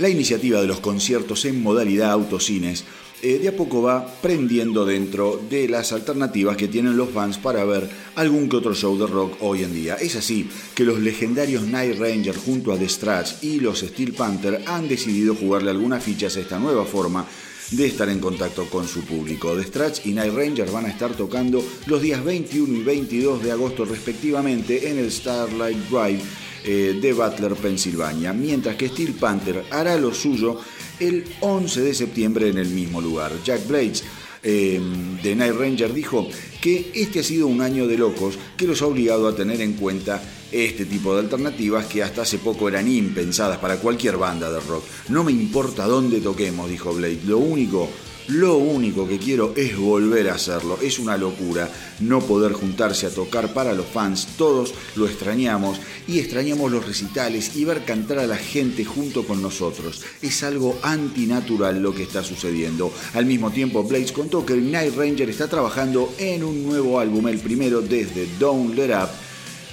La 0.00 0.08
iniciativa 0.08 0.62
de 0.62 0.66
los 0.66 0.80
conciertos 0.80 1.44
en 1.44 1.62
modalidad 1.62 2.12
autocines 2.12 2.84
eh, 3.20 3.38
de 3.38 3.48
a 3.48 3.54
poco 3.54 3.82
va 3.82 4.06
prendiendo 4.22 4.86
dentro 4.86 5.38
de 5.50 5.68
las 5.68 5.92
alternativas 5.92 6.56
que 6.56 6.68
tienen 6.68 6.96
los 6.96 7.10
fans 7.10 7.36
para 7.36 7.66
ver 7.66 7.86
algún 8.14 8.48
que 8.48 8.56
otro 8.56 8.74
show 8.74 8.98
de 8.98 9.06
rock 9.06 9.36
hoy 9.40 9.62
en 9.62 9.74
día. 9.74 9.96
Es 9.96 10.16
así 10.16 10.48
que 10.74 10.84
los 10.84 11.00
legendarios 11.00 11.64
Night 11.64 11.98
Ranger 11.98 12.34
junto 12.34 12.72
a 12.72 12.78
The 12.78 12.88
Strats 12.88 13.44
y 13.44 13.60
los 13.60 13.80
Steel 13.80 14.14
Panther 14.14 14.62
han 14.64 14.88
decidido 14.88 15.34
jugarle 15.34 15.70
algunas 15.70 16.02
fichas 16.02 16.34
a 16.38 16.40
esta 16.40 16.58
nueva 16.58 16.86
forma 16.86 17.26
de 17.72 17.86
estar 17.86 18.08
en 18.08 18.20
contacto 18.20 18.70
con 18.70 18.88
su 18.88 19.04
público. 19.04 19.54
The 19.54 19.64
Strats 19.64 20.06
y 20.06 20.12
Night 20.12 20.32
Ranger 20.32 20.70
van 20.70 20.86
a 20.86 20.90
estar 20.90 21.12
tocando 21.12 21.62
los 21.84 22.00
días 22.00 22.24
21 22.24 22.74
y 22.74 22.82
22 22.82 23.42
de 23.42 23.52
agosto 23.52 23.84
respectivamente 23.84 24.88
en 24.88 24.98
el 24.98 25.12
Starlight 25.12 25.76
Drive 25.90 26.22
eh, 26.64 26.98
de 27.00 27.12
Butler, 27.12 27.54
Pensilvania, 27.54 28.32
mientras 28.32 28.76
que 28.76 28.88
Steel 28.88 29.14
Panther 29.14 29.64
hará 29.70 29.96
lo 29.96 30.12
suyo 30.12 30.60
el 30.98 31.24
11 31.40 31.80
de 31.80 31.94
septiembre 31.94 32.48
en 32.48 32.58
el 32.58 32.68
mismo 32.68 33.00
lugar. 33.00 33.32
Jack 33.44 33.66
Blades 33.66 34.04
em, 34.42 35.20
de 35.22 35.34
Night 35.34 35.54
Ranger 35.54 35.92
dijo 35.92 36.28
que 36.60 36.90
este 36.94 37.20
ha 37.20 37.22
sido 37.22 37.46
un 37.46 37.62
año 37.62 37.86
de 37.86 37.96
locos 37.96 38.38
que 38.56 38.66
los 38.66 38.82
ha 38.82 38.86
obligado 38.86 39.26
a 39.26 39.34
tener 39.34 39.60
en 39.60 39.74
cuenta 39.74 40.22
este 40.52 40.84
tipo 40.84 41.14
de 41.14 41.20
alternativas 41.20 41.86
que 41.86 42.02
hasta 42.02 42.22
hace 42.22 42.38
poco 42.38 42.68
eran 42.68 42.90
impensadas 42.90 43.58
para 43.58 43.76
cualquier 43.76 44.16
banda 44.16 44.50
de 44.50 44.60
rock. 44.60 44.84
No 45.08 45.24
me 45.24 45.32
importa 45.32 45.86
dónde 45.86 46.20
toquemos, 46.20 46.68
dijo 46.68 46.92
Blade, 46.92 47.20
lo 47.24 47.38
único 47.38 47.88
lo 48.30 48.56
único 48.58 49.08
que 49.08 49.18
quiero 49.18 49.52
es 49.56 49.76
volver 49.76 50.28
a 50.28 50.34
hacerlo. 50.34 50.78
Es 50.82 50.98
una 50.98 51.16
locura 51.16 51.68
no 52.00 52.20
poder 52.20 52.52
juntarse 52.52 53.06
a 53.06 53.10
tocar 53.10 53.52
para 53.52 53.74
los 53.74 53.86
fans. 53.86 54.28
Todos 54.36 54.74
lo 54.96 55.06
extrañamos 55.06 55.80
y 56.06 56.18
extrañamos 56.18 56.70
los 56.70 56.86
recitales 56.86 57.56
y 57.56 57.64
ver 57.64 57.84
cantar 57.84 58.18
a 58.20 58.26
la 58.26 58.36
gente 58.36 58.84
junto 58.84 59.24
con 59.24 59.42
nosotros. 59.42 60.02
Es 60.22 60.42
algo 60.42 60.78
antinatural 60.82 61.82
lo 61.82 61.94
que 61.94 62.04
está 62.04 62.22
sucediendo. 62.22 62.92
Al 63.14 63.26
mismo 63.26 63.50
tiempo, 63.50 63.82
Blaze 63.82 64.12
contó 64.12 64.46
que 64.46 64.54
el 64.54 64.70
Night 64.70 64.94
Ranger 64.96 65.28
está 65.28 65.48
trabajando 65.48 66.12
en 66.18 66.44
un 66.44 66.64
nuevo 66.64 67.00
álbum, 67.00 67.28
el 67.28 67.38
primero 67.38 67.80
desde 67.80 68.28
Don't 68.38 68.74
Let 68.74 68.94
Up 68.94 69.10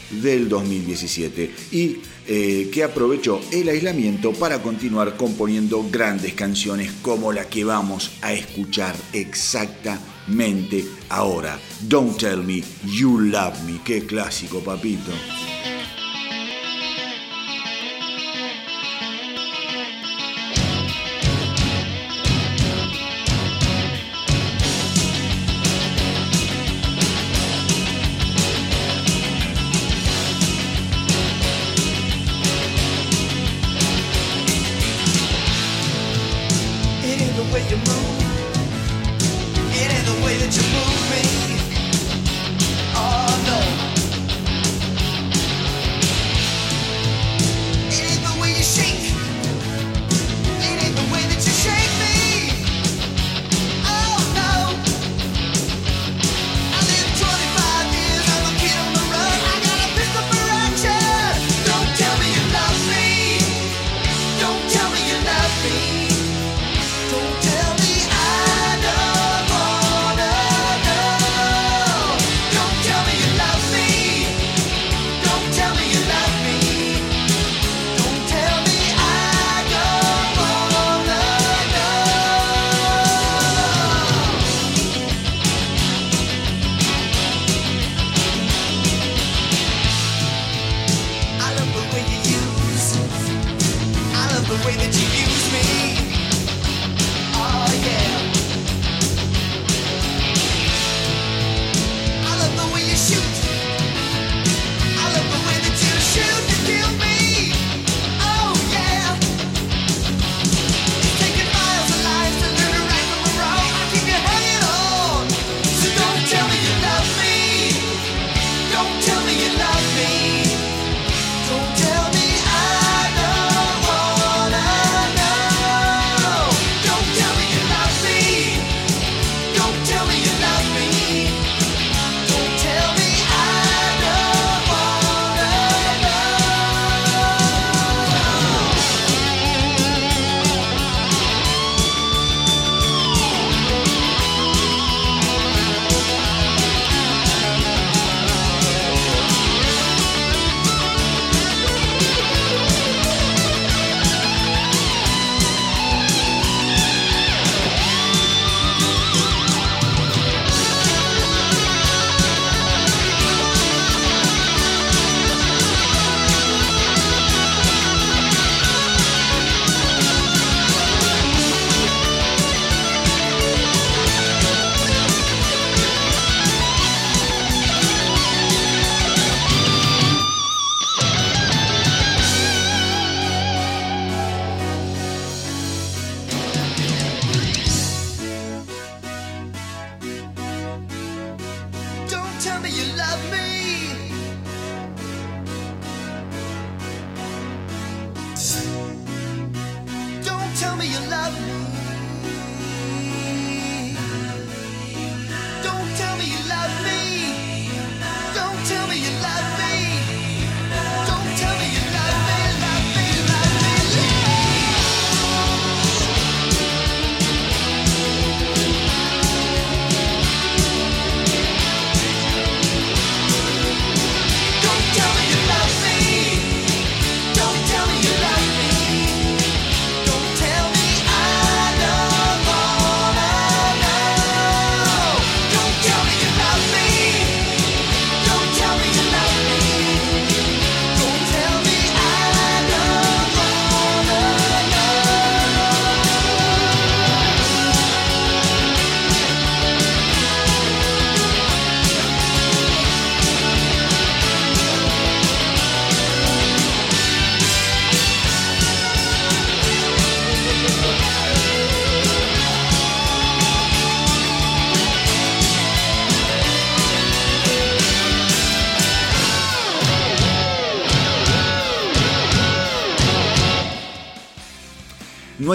del 0.09 0.49
2017 0.49 1.51
y 1.71 1.97
eh, 2.27 2.69
que 2.73 2.83
aprovechó 2.83 3.39
el 3.51 3.69
aislamiento 3.69 4.33
para 4.33 4.61
continuar 4.61 5.15
componiendo 5.15 5.87
grandes 5.89 6.33
canciones 6.33 6.91
como 7.01 7.31
la 7.31 7.47
que 7.47 7.63
vamos 7.63 8.11
a 8.21 8.33
escuchar 8.33 8.95
exactamente 9.13 10.85
ahora. 11.09 11.59
Don't 11.81 12.17
Tell 12.17 12.43
Me 12.43 12.63
You 12.85 13.19
Love 13.19 13.63
Me, 13.65 13.79
qué 13.83 14.05
clásico 14.05 14.59
papito. 14.59 15.11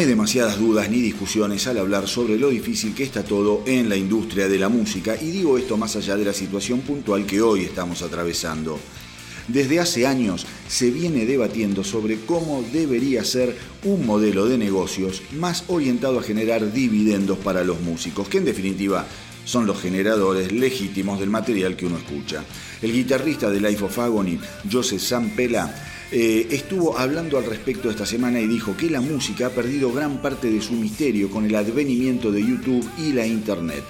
Hay 0.03 0.09
demasiadas 0.09 0.59
dudas 0.59 0.91
ni 0.91 1.01
discusiones 1.01 1.69
al 1.69 1.79
hablar 1.79 2.09
sobre 2.09 2.37
lo 2.37 2.49
difícil 2.49 2.93
que 2.93 3.05
está 3.05 3.23
todo 3.23 3.63
en 3.67 3.89
la 3.89 3.97
industria 3.97 4.49
de 4.49 4.59
la 4.59 4.69
música 4.69 5.17
y 5.21 5.31
digo 5.31 5.57
esto 5.57 5.77
más 5.77 5.95
allá 5.95 6.17
de 6.17 6.25
la 6.25 6.33
situación 6.33 6.81
puntual 6.81 7.25
que 7.25 7.41
hoy 7.41 7.61
estamos 7.61 8.03
atravesando. 8.03 8.81
Desde 9.47 9.79
hace 9.79 10.05
años 10.05 10.45
se 10.67 10.91
viene 10.91 11.25
debatiendo 11.25 11.85
sobre 11.85 12.19
cómo 12.19 12.65
debería 12.73 13.23
ser 13.23 13.57
un 13.85 14.05
modelo 14.05 14.47
de 14.47 14.59
negocios 14.59 15.23
más 15.39 15.63
orientado 15.69 16.19
a 16.19 16.25
generar 16.25 16.73
dividendos 16.73 17.39
para 17.39 17.63
los 17.63 17.81
músicos, 17.81 18.29
que 18.29 18.39
en 18.39 18.45
definitiva 18.45 19.07
son 19.45 19.67
los 19.67 19.81
generadores 19.81 20.51
legítimos 20.51 21.21
del 21.21 21.31
material 21.31 21.77
que 21.77 21.87
uno 21.87 21.99
escucha. 21.99 22.43
El 22.81 22.93
guitarrista 22.93 23.51
de 23.51 23.61
Life 23.61 23.85
of 23.85 23.99
Agony, 24.01 24.37
Joseph 24.71 25.01
Sampela, 25.01 25.92
eh, 26.15 26.47
estuvo 26.51 26.99
hablando 26.99 27.39
al 27.39 27.47
respecto 27.47 27.89
esta 27.89 28.05
semana 28.05 28.39
y 28.39 28.47
dijo 28.47 28.77
que 28.77 28.91
la 28.91 29.01
música 29.01 29.47
ha 29.47 29.51
perdido 29.51 29.91
gran 29.93 30.21
parte 30.21 30.51
de 30.51 30.61
su 30.61 30.75
misterio 30.75 31.31
con 31.31 31.47
el 31.47 31.55
advenimiento 31.55 32.31
de 32.31 32.43
YouTube 32.43 32.87
y 32.99 33.15
la 33.15 33.27
Internet. 33.27 33.83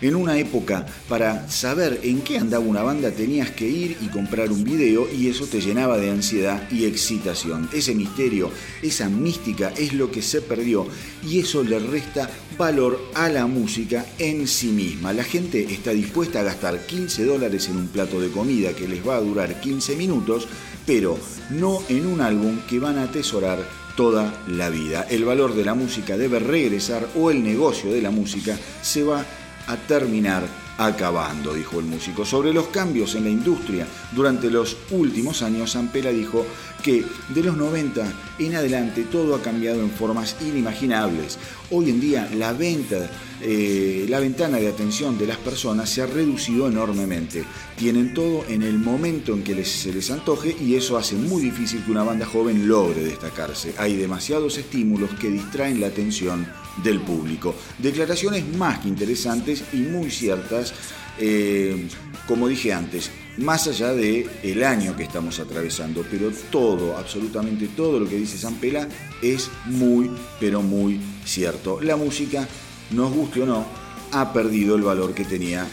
En 0.00 0.16
una 0.16 0.36
época, 0.36 0.84
para 1.08 1.48
saber 1.48 2.00
en 2.02 2.22
qué 2.22 2.36
andaba 2.36 2.64
una 2.64 2.82
banda 2.82 3.12
tenías 3.12 3.52
que 3.52 3.68
ir 3.68 3.96
y 4.00 4.08
comprar 4.08 4.50
un 4.50 4.64
video 4.64 5.06
y 5.08 5.28
eso 5.28 5.46
te 5.46 5.60
llenaba 5.60 5.96
de 5.96 6.10
ansiedad 6.10 6.68
y 6.72 6.86
excitación. 6.86 7.68
Ese 7.72 7.94
misterio, 7.94 8.50
esa 8.82 9.08
mística 9.08 9.72
es 9.76 9.92
lo 9.92 10.10
que 10.10 10.20
se 10.20 10.40
perdió 10.40 10.88
y 11.24 11.38
eso 11.38 11.62
le 11.62 11.78
resta 11.78 12.28
valor 12.58 13.00
a 13.14 13.28
la 13.28 13.46
música 13.46 14.04
en 14.18 14.48
sí 14.48 14.70
misma. 14.70 15.12
La 15.12 15.22
gente 15.22 15.72
está 15.72 15.92
dispuesta 15.92 16.40
a 16.40 16.42
gastar 16.42 16.84
15 16.84 17.24
dólares 17.24 17.68
en 17.68 17.76
un 17.76 17.86
plato 17.86 18.20
de 18.20 18.30
comida 18.30 18.72
que 18.72 18.88
les 18.88 19.06
va 19.06 19.14
a 19.14 19.20
durar 19.20 19.60
15 19.60 19.94
minutos, 19.94 20.48
pero 20.86 21.18
no 21.50 21.80
en 21.88 22.06
un 22.06 22.20
álbum 22.20 22.58
que 22.68 22.78
van 22.78 22.98
a 22.98 23.04
atesorar 23.04 23.58
toda 23.96 24.32
la 24.48 24.70
vida. 24.70 25.06
El 25.08 25.24
valor 25.24 25.54
de 25.54 25.64
la 25.64 25.74
música 25.74 26.16
debe 26.16 26.38
regresar 26.38 27.08
o 27.16 27.30
el 27.30 27.42
negocio 27.42 27.92
de 27.92 28.02
la 28.02 28.10
música 28.10 28.58
se 28.80 29.02
va 29.02 29.24
a 29.66 29.76
terminar 29.76 30.46
acabando, 30.78 31.54
dijo 31.54 31.78
el 31.78 31.86
músico. 31.86 32.24
Sobre 32.24 32.52
los 32.52 32.68
cambios 32.68 33.14
en 33.14 33.24
la 33.24 33.30
industria 33.30 33.86
durante 34.12 34.50
los 34.50 34.76
últimos 34.90 35.42
años, 35.42 35.76
Ampela 35.76 36.10
dijo 36.10 36.46
que 36.82 37.04
de 37.28 37.42
los 37.42 37.56
90 37.56 38.12
en 38.38 38.54
adelante 38.56 39.04
todo 39.04 39.34
ha 39.34 39.42
cambiado 39.42 39.80
en 39.80 39.90
formas 39.90 40.36
inimaginables. 40.40 41.38
Hoy 41.70 41.90
en 41.90 42.00
día 42.00 42.28
la 42.34 42.52
venta, 42.52 43.10
eh, 43.44 44.06
la 44.08 44.20
ventana 44.20 44.58
de 44.58 44.68
atención 44.68 45.18
de 45.18 45.26
las 45.26 45.36
personas 45.38 45.90
se 45.90 46.00
ha 46.00 46.06
reducido 46.06 46.68
enormemente. 46.68 47.44
Tienen 47.76 48.14
todo 48.14 48.44
en 48.48 48.62
el 48.62 48.78
momento 48.78 49.34
en 49.34 49.42
que 49.42 49.64
se 49.64 49.92
les 49.92 50.10
antoje 50.12 50.56
y 50.60 50.76
eso 50.76 50.96
hace 50.96 51.16
muy 51.16 51.42
difícil 51.42 51.84
que 51.84 51.90
una 51.90 52.04
banda 52.04 52.24
joven 52.24 52.68
logre 52.68 53.02
destacarse. 53.02 53.74
Hay 53.78 53.96
demasiados 53.96 54.58
estímulos 54.58 55.10
que 55.18 55.28
distraen 55.28 55.80
la 55.80 55.88
atención 55.88 56.46
del 56.84 57.00
público. 57.00 57.54
Declaraciones 57.78 58.46
más 58.56 58.78
que 58.78 58.88
interesantes 58.88 59.64
y 59.72 59.78
muy 59.78 60.10
ciertas, 60.10 60.72
eh, 61.18 61.88
como 62.28 62.46
dije 62.46 62.72
antes, 62.72 63.10
más 63.38 63.66
allá 63.66 63.92
del 63.92 64.30
el 64.42 64.62
año 64.62 64.94
que 64.94 65.04
estamos 65.04 65.40
atravesando, 65.40 66.04
pero 66.10 66.30
todo, 66.50 66.96
absolutamente 66.96 67.68
todo 67.68 67.98
lo 67.98 68.08
que 68.08 68.16
dice 68.16 68.38
San 68.38 68.56
Pela 68.56 68.86
es 69.20 69.50
muy, 69.66 70.10
pero 70.38 70.62
muy 70.62 71.00
cierto. 71.24 71.80
La 71.80 71.96
música, 71.96 72.46
nos 72.92 73.12
guste 73.12 73.42
o 73.42 73.46
no, 73.46 73.64
ha 74.12 74.32
perdido 74.32 74.76
el 74.76 74.82
valor 74.82 75.14
que 75.14 75.24
tenía 75.24 75.66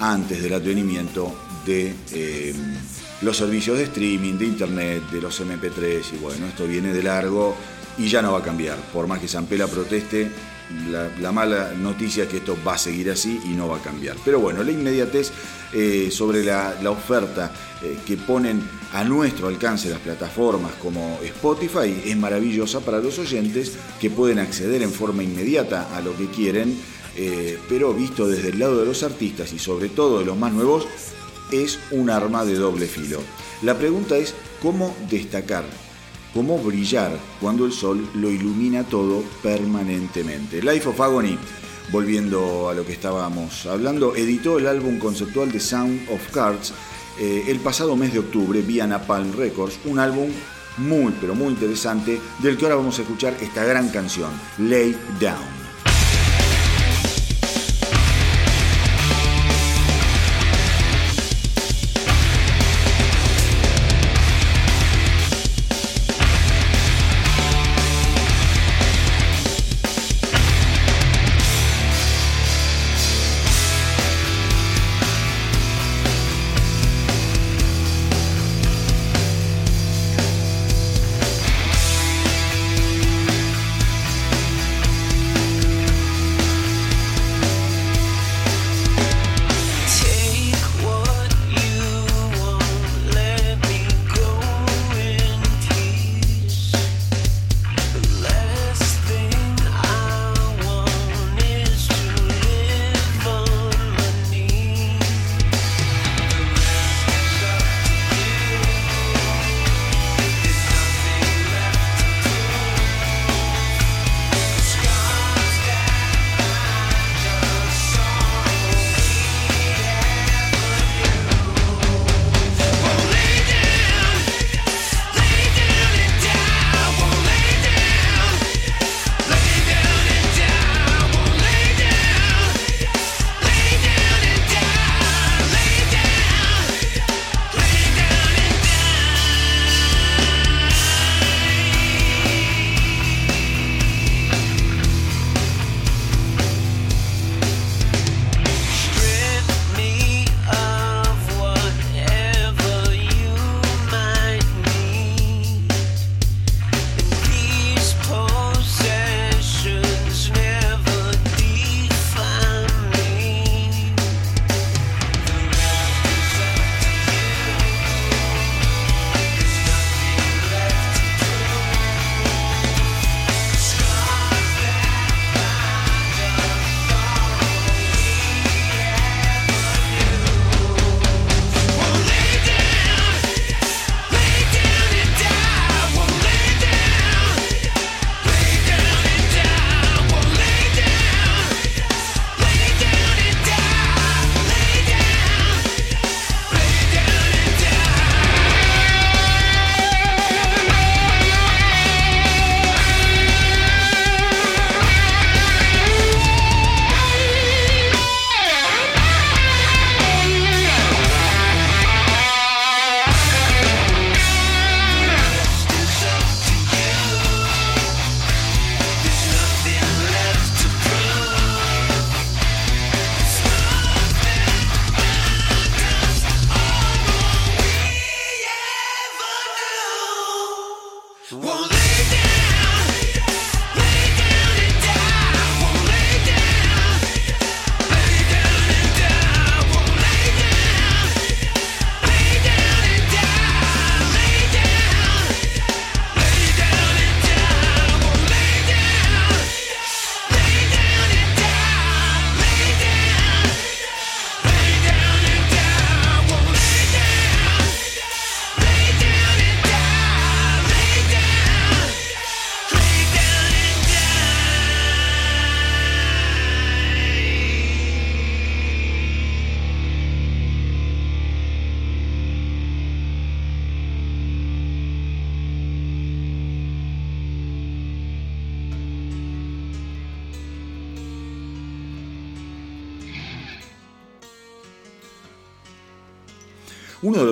antes 0.00 0.42
del 0.42 0.54
advenimiento 0.54 1.32
de 1.64 1.94
eh, 2.12 2.54
los 3.22 3.36
servicios 3.36 3.78
de 3.78 3.84
streaming, 3.84 4.34
de 4.34 4.46
internet, 4.46 5.02
de 5.10 5.20
los 5.20 5.40
MP3, 5.40 6.02
y 6.14 6.18
bueno, 6.18 6.46
esto 6.46 6.66
viene 6.66 6.92
de 6.92 7.02
largo 7.02 7.54
y 7.98 8.08
ya 8.08 8.20
no 8.22 8.32
va 8.32 8.38
a 8.38 8.42
cambiar. 8.42 8.76
Por 8.92 9.06
más 9.06 9.20
que 9.20 9.28
Zampela 9.28 9.66
proteste, 9.66 10.30
la, 11.20 11.32
mala 11.32 11.72
noticia 11.74 12.24
es 12.24 12.28
que 12.28 12.38
esto 12.38 12.56
va 12.66 12.74
a 12.74 12.78
seguir 12.78 13.10
así 13.10 13.40
y 13.44 13.48
no 13.48 13.68
va 13.68 13.78
a 13.78 13.82
cambiar. 13.82 14.16
Pero 14.24 14.40
bueno, 14.40 14.62
la 14.62 14.70
inmediatez 14.70 15.30
eh, 15.72 16.08
sobre 16.10 16.44
la, 16.44 16.74
oferta 16.90 17.52
eh, 17.82 17.98
que 18.06 18.16
ponen 18.16 18.62
a 18.92 19.04
nuestro 19.04 19.48
alcance 19.48 19.90
las 19.90 20.00
plataformas 20.00 20.72
como 20.74 21.18
Spotify 21.22 22.02
es 22.04 22.16
maravillosa 22.16 22.80
para 22.80 23.00
los 23.00 23.18
oyentes 23.18 23.72
que 24.00 24.10
pueden 24.10 24.38
acceder 24.38 24.82
en 24.82 24.92
forma 24.92 25.22
inmediata 25.22 25.94
a 25.94 26.00
lo 26.00 26.16
que 26.16 26.28
quieren, 26.28 26.78
eh, 27.16 27.58
pero 27.68 27.92
visto 27.92 28.26
desde 28.26 28.50
el 28.50 28.58
lado 28.58 28.80
de 28.80 28.86
los 28.86 29.02
artistas 29.02 29.52
y 29.52 29.58
sobre 29.58 29.88
todo 29.88 30.20
de 30.20 30.24
los 30.24 30.36
más 30.36 30.52
nuevos, 30.52 30.86
es 31.50 31.78
un 31.90 32.10
arma 32.10 32.44
de 32.44 32.54
doble 32.54 32.86
filo. 32.86 33.20
La 33.62 33.78
pregunta 33.78 34.16
es 34.16 34.34
cómo 34.60 34.94
destacar 35.10 35.64
cómo 36.34 36.58
brillar 36.58 37.12
cuando 37.40 37.64
el 37.64 37.72
sol 37.72 38.06
lo 38.14 38.30
ilumina 38.30 38.84
todo 38.84 39.22
permanentemente. 39.42 40.60
Life 40.60 40.88
of 40.88 41.00
Agony, 41.00 41.38
volviendo 41.90 42.68
a 42.68 42.74
lo 42.74 42.84
que 42.84 42.92
estábamos 42.92 43.64
hablando, 43.66 44.16
editó 44.16 44.58
el 44.58 44.66
álbum 44.66 44.98
conceptual 44.98 45.52
de 45.52 45.60
Sound 45.60 46.10
of 46.10 46.30
Cards 46.32 46.74
eh, 47.18 47.44
el 47.46 47.60
pasado 47.60 47.94
mes 47.94 48.12
de 48.12 48.18
octubre 48.18 48.60
vía 48.60 48.86
Napalm 48.86 49.32
Records, 49.32 49.78
un 49.84 50.00
álbum 50.00 50.28
muy 50.78 51.14
pero 51.20 51.36
muy 51.36 51.48
interesante 51.48 52.20
del 52.40 52.56
que 52.56 52.64
ahora 52.64 52.76
vamos 52.76 52.98
a 52.98 53.02
escuchar 53.02 53.36
esta 53.40 53.64
gran 53.64 53.88
canción, 53.90 54.30
Lay 54.58 54.96
Down. 55.20 55.63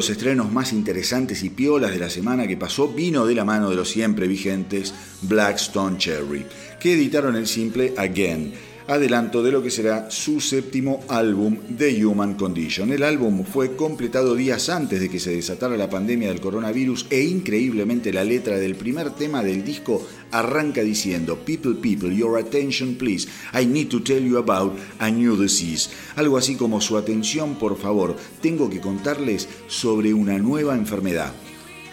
Los 0.03 0.11
estrenos 0.11 0.51
más 0.51 0.73
interesantes 0.73 1.45
y 1.45 1.51
piolas 1.51 1.93
de 1.93 2.01
la 2.01 2.11
semana 2.11 2.49
que 2.49 2.57
pasó 2.57 2.89
vino 2.89 3.25
de 3.25 3.37
la 3.37 3.45
mano 3.45 3.71
de 3.71 3.77
los 3.77 3.89
siempre 3.89 4.27
vigentes 4.27 4.93
Blackstone 5.21 5.97
Cherry, 5.97 6.45
que 6.81 6.95
editaron 6.95 7.37
el 7.37 7.47
simple 7.47 7.95
Again, 7.97 8.53
adelanto 8.87 9.43
de 9.43 9.53
lo 9.53 9.63
que 9.63 9.71
será 9.71 10.11
su 10.11 10.41
séptimo 10.41 11.05
álbum, 11.09 11.57
The 11.77 12.05
Human 12.05 12.35
Condition. 12.35 12.93
El 12.93 13.03
álbum 13.03 13.45
fue 13.45 13.77
completado 13.77 14.35
días 14.35 14.69
antes 14.69 15.01
de 15.01 15.09
que 15.09 15.21
se 15.21 15.35
desatara 15.35 15.77
la 15.77 15.91
pandemia 15.91 16.29
del 16.29 16.41
coronavirus 16.41 17.07
e 17.11 17.23
increíblemente 17.23 18.13
la 18.13 18.25
letra 18.25 18.59
del 18.59 18.75
primer 18.75 19.11
tema 19.11 19.43
del 19.43 19.65
disco 19.65 20.07
arranca 20.31 20.83
diciendo 20.83 21.39
People, 21.45 21.75
people, 21.75 22.15
your 22.15 22.39
attention 22.39 22.97
please, 22.97 23.29
I 23.53 23.67
need 23.67 23.89
to 23.89 24.01
tell 24.03 24.23
you 24.23 24.39
about 24.39 24.79
a 24.99 25.11
new 25.11 25.37
disease. 25.37 25.91
Algo 26.17 26.39
así 26.39 26.57
como 26.57 26.81
su 26.81 26.97
atención 26.97 27.55
por 27.57 27.79
favor, 27.79 28.17
tengo 28.41 28.69
que 28.69 28.81
contarles 28.81 29.49
sobre 29.69 30.15
una 30.15 30.39
nueva 30.39 30.75
enfermedad. 30.75 31.33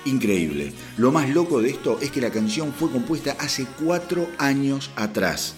Increíble. 0.06 0.72
Lo 0.98 1.12
más 1.12 1.30
loco 1.30 1.62
de 1.62 1.70
esto 1.70 2.00
es 2.02 2.10
que 2.10 2.22
la 2.22 2.32
canción 2.32 2.74
fue 2.74 2.90
compuesta 2.90 3.36
hace 3.38 3.68
cuatro 3.84 4.28
años 4.38 4.92
atrás 4.96 5.56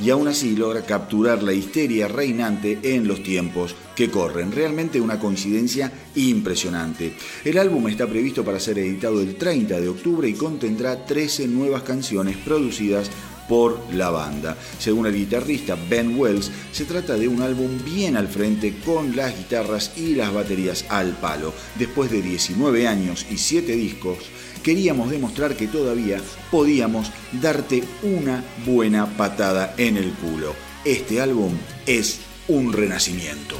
y 0.00 0.10
aún 0.10 0.28
así 0.28 0.56
logra 0.56 0.82
capturar 0.82 1.42
la 1.42 1.52
histeria 1.52 2.08
reinante 2.08 2.78
en 2.82 3.06
los 3.06 3.22
tiempos 3.22 3.74
que 3.94 4.10
corren. 4.10 4.52
Realmente 4.52 5.00
una 5.00 5.18
coincidencia 5.18 5.92
impresionante. 6.14 7.14
El 7.44 7.58
álbum 7.58 7.88
está 7.88 8.06
previsto 8.06 8.44
para 8.44 8.60
ser 8.60 8.78
editado 8.78 9.20
el 9.20 9.36
30 9.36 9.80
de 9.80 9.88
octubre 9.88 10.28
y 10.28 10.34
contendrá 10.34 11.04
13 11.04 11.48
nuevas 11.48 11.82
canciones 11.82 12.36
producidas 12.38 13.10
por 13.48 13.78
la 13.92 14.10
banda. 14.10 14.56
Según 14.78 15.06
el 15.06 15.14
guitarrista 15.14 15.76
Ben 15.88 16.18
Wells, 16.18 16.50
se 16.72 16.84
trata 16.84 17.14
de 17.14 17.28
un 17.28 17.42
álbum 17.42 17.78
bien 17.84 18.16
al 18.16 18.28
frente 18.28 18.74
con 18.84 19.14
las 19.14 19.36
guitarras 19.36 19.92
y 19.96 20.14
las 20.14 20.32
baterías 20.32 20.84
al 20.88 21.12
palo. 21.12 21.52
Después 21.78 22.10
de 22.10 22.22
19 22.22 22.86
años 22.86 23.26
y 23.30 23.36
7 23.36 23.74
discos, 23.76 24.18
queríamos 24.64 25.10
demostrar 25.10 25.54
que 25.56 25.68
todavía 25.68 26.20
podíamos 26.50 27.12
darte 27.40 27.84
una 28.02 28.42
buena 28.66 29.06
patada 29.16 29.74
en 29.78 29.96
el 29.96 30.10
culo. 30.14 30.54
Este 30.84 31.20
álbum 31.20 31.52
es 31.86 32.18
un 32.48 32.72
renacimiento. 32.72 33.56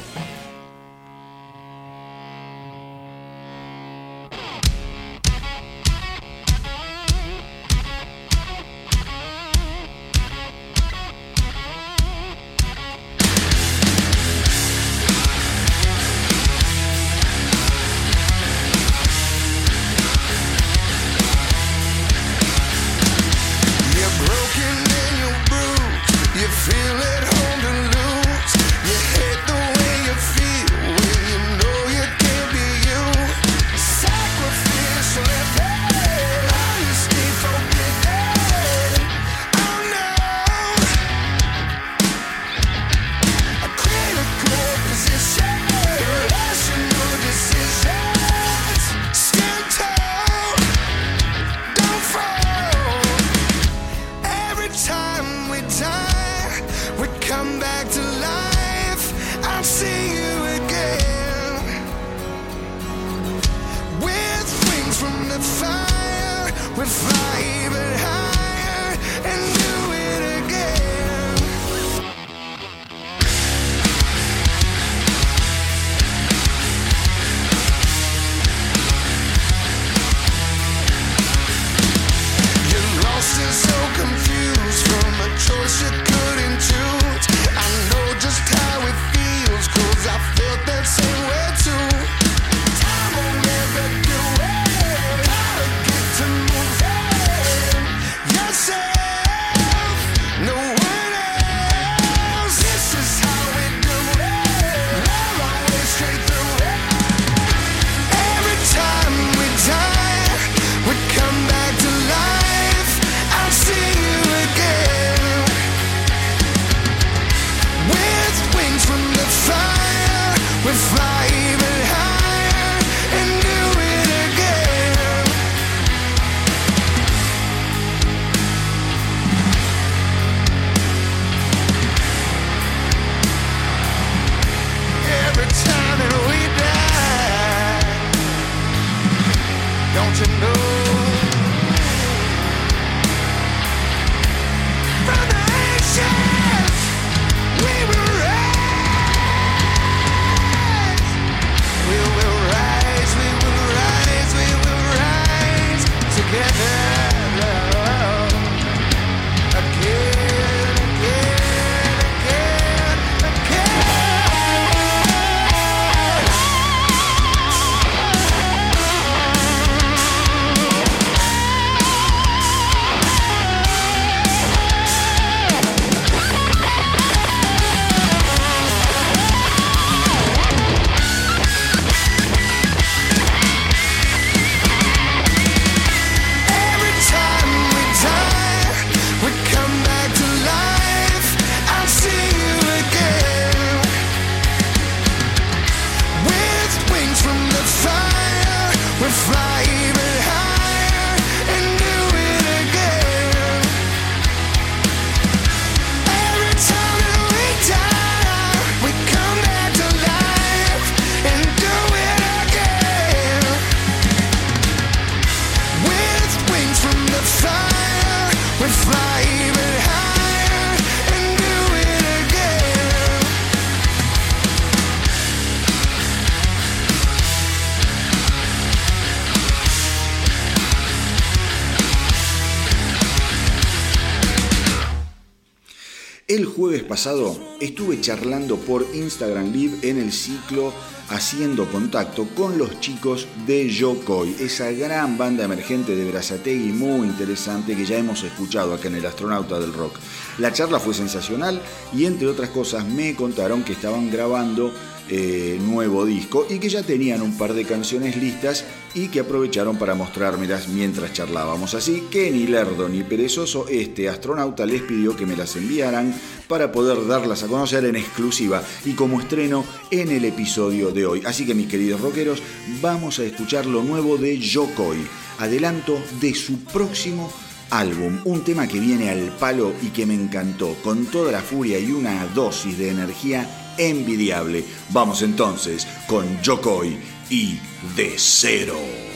Pasado 236.94 237.36
estuve 237.58 238.00
charlando 238.00 238.56
por 238.56 238.86
Instagram 238.94 239.50
Live 239.50 239.78
en 239.82 239.98
el 239.98 240.12
ciclo 240.12 240.72
Haciendo 241.08 241.68
Contacto 241.68 242.24
con 242.36 242.56
los 242.56 242.78
chicos 242.78 243.26
de 243.48 243.68
Yokoi, 243.68 244.36
esa 244.38 244.70
gran 244.70 245.18
banda 245.18 245.42
emergente 245.42 245.96
de 245.96 246.08
Brazategui 246.08 246.70
muy 246.70 247.08
interesante 247.08 247.74
que 247.74 247.84
ya 247.84 247.98
hemos 247.98 248.22
escuchado 248.22 248.72
acá 248.72 248.86
en 248.86 248.94
El 248.94 249.06
Astronauta 249.06 249.58
del 249.58 249.72
Rock. 249.72 249.96
La 250.38 250.52
charla 250.52 250.78
fue 250.78 250.94
sensacional 250.94 251.60
y 251.92 252.04
entre 252.04 252.28
otras 252.28 252.50
cosas 252.50 252.84
me 252.84 253.16
contaron 253.16 253.64
que 253.64 253.72
estaban 253.72 254.08
grabando 254.08 254.72
eh, 255.10 255.58
nuevo 255.60 256.06
disco 256.06 256.46
y 256.48 256.58
que 256.58 256.70
ya 256.70 256.82
tenían 256.82 257.20
un 257.20 257.36
par 257.36 257.52
de 257.52 257.66
canciones 257.66 258.16
listas 258.16 258.64
y 258.94 259.08
que 259.08 259.20
aprovecharon 259.20 259.76
para 259.76 259.94
mostrármelas 259.94 260.68
mientras 260.68 261.12
charlábamos. 261.12 261.74
Así 261.74 262.04
que 262.10 262.30
ni 262.30 262.46
lerdo 262.46 262.88
ni 262.88 263.02
perezoso, 263.02 263.68
este 263.68 264.08
astronauta 264.08 264.64
les 264.64 264.80
pidió 264.80 265.14
que 265.14 265.26
me 265.26 265.36
las 265.36 265.56
enviaran 265.56 266.14
para 266.48 266.72
poder 266.72 267.06
darlas 267.06 267.42
a 267.42 267.48
conocer 267.48 267.84
en 267.84 267.96
exclusiva 267.96 268.62
y 268.86 268.92
como 268.92 269.20
estreno 269.20 269.64
en 269.90 270.10
el 270.10 270.24
episodio 270.24 270.90
de 270.90 271.04
hoy. 271.04 271.22
Así 271.26 271.44
que 271.44 271.54
mis 271.54 271.68
queridos 271.68 272.00
rockeros, 272.00 272.42
vamos 272.80 273.18
a 273.18 273.24
escuchar 273.24 273.66
lo 273.66 273.82
nuevo 273.82 274.16
de 274.16 274.38
Yokoi, 274.38 275.06
adelanto 275.38 275.98
de 276.20 276.34
su 276.34 276.60
próximo 276.60 277.30
álbum, 277.70 278.20
un 278.24 278.42
tema 278.42 278.66
que 278.68 278.80
viene 278.80 279.10
al 279.10 279.28
palo 279.38 279.72
y 279.82 279.88
que 279.88 280.06
me 280.06 280.14
encantó, 280.14 280.76
con 280.82 281.06
toda 281.06 281.32
la 281.32 281.40
furia 281.40 281.78
y 281.78 281.90
una 281.90 282.26
dosis 282.28 282.78
de 282.78 282.90
energía 282.90 283.63
envidiable. 283.78 284.64
Vamos 284.90 285.22
entonces 285.22 285.86
con 286.06 286.40
Yokoi 286.42 286.96
y 287.30 287.58
De 287.96 288.14
Cero. 288.16 289.13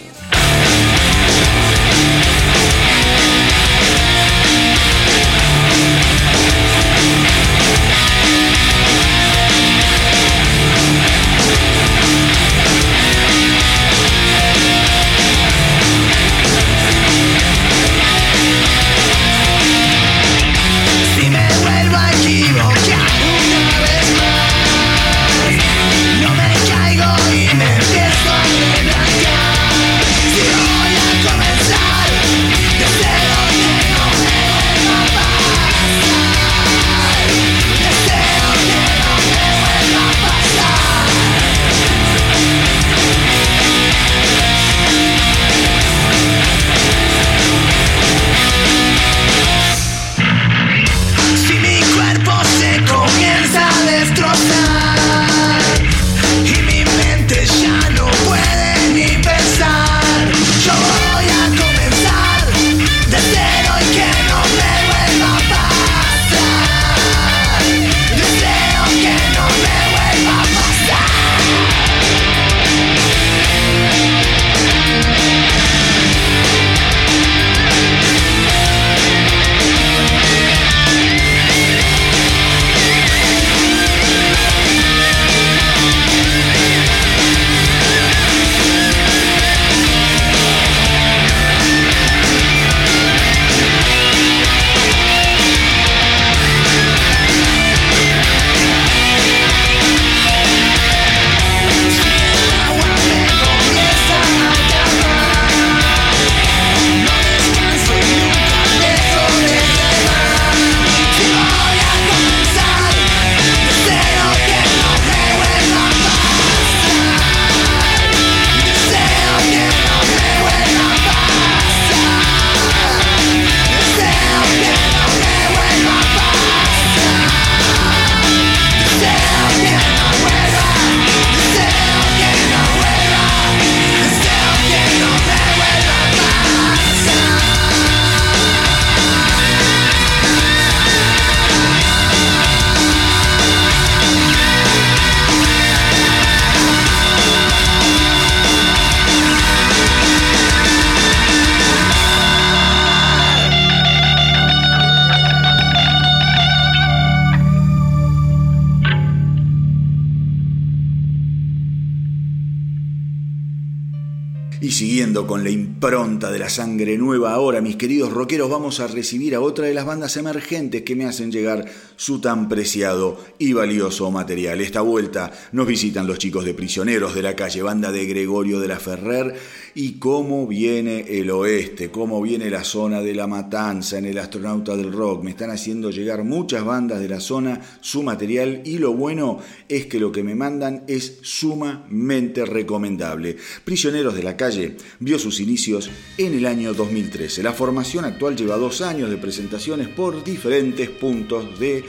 De 166.27 166.39
la 166.41 166.51
sangre 166.51 166.99
nueva. 166.99 167.33
Ahora, 167.33 167.61
mis 167.61 167.77
queridos 167.77 168.13
rockeros, 168.13 168.51
vamos 168.51 168.81
a 168.81 168.89
recibir 168.89 169.37
a 169.37 169.41
otra 169.41 169.67
de 169.67 169.75
las 169.75 169.87
bandas 169.87 170.17
emergentes 170.17 170.83
que 170.83 170.97
me 170.97 171.05
hacen 171.05 171.31
llegar 171.31 171.65
su 171.95 172.21
tan 172.21 172.49
preciado 172.49 173.21
y 173.39 173.53
valioso 173.53 174.11
material. 174.11 174.61
Esta 174.61 174.81
vuelta 174.81 175.31
nos 175.53 175.69
visitan 175.69 176.09
los 176.09 176.19
chicos 176.19 176.45
de 176.45 176.55
Prisioneros 176.55 177.15
de 177.15 177.23
la 177.23 177.37
calle, 177.37 177.63
banda 177.63 177.93
de 177.93 178.05
Gregorio 178.07 178.59
de 178.59 178.67
la 178.67 178.81
Ferrer, 178.81 179.37
y 179.75 179.99
cómo 179.99 180.47
viene 180.47 181.05
el 181.09 181.31
oeste, 181.31 181.91
cómo 181.91 182.21
viene 182.23 182.51
la 182.51 182.65
zona 182.65 183.01
de 183.01 183.15
la 183.15 183.27
matanza 183.27 183.99
en 183.99 184.07
el 184.07 184.19
astronauta 184.19 184.77
del 184.77 184.93
rock. 184.93 185.23
Me 185.23 185.31
están 185.31 185.51
haciendo 185.51 185.91
llegar 185.91 186.25
muchas 186.25 186.65
bandas 186.65 187.01
de 187.01 187.09
la 187.09 187.21
zona 187.21 187.61
su 187.81 188.03
material 188.03 188.63
y 188.65 188.79
lo 188.79 188.95
bueno 188.95 189.39
es 189.69 189.87
que 189.87 190.01
lo 190.01 190.13
que 190.13 190.23
me 190.23 190.35
mandan 190.35 190.85
es 190.87 191.19
sumamente 191.23 192.45
recomendable. 192.45 193.37
Prisioneros 193.65 194.15
de 194.15 194.23
la 194.23 194.37
calle 194.37 194.77
vio 195.01 195.19
sus 195.19 195.41
inicios 195.41 195.91
en 196.17 196.35
el 196.35 196.47
año 196.47 196.75
2013. 196.75 197.43
La 197.43 197.53
formación 197.53 198.05
actual 198.05 198.37
lleva 198.37 198.57
dos 198.57 198.81
años 198.81 199.11
de 199.11 199.17
presentaciones 199.17 199.89
por 199.89 200.25
diferentes 200.25 200.89
puntos 200.91 201.59
de 201.59 201.85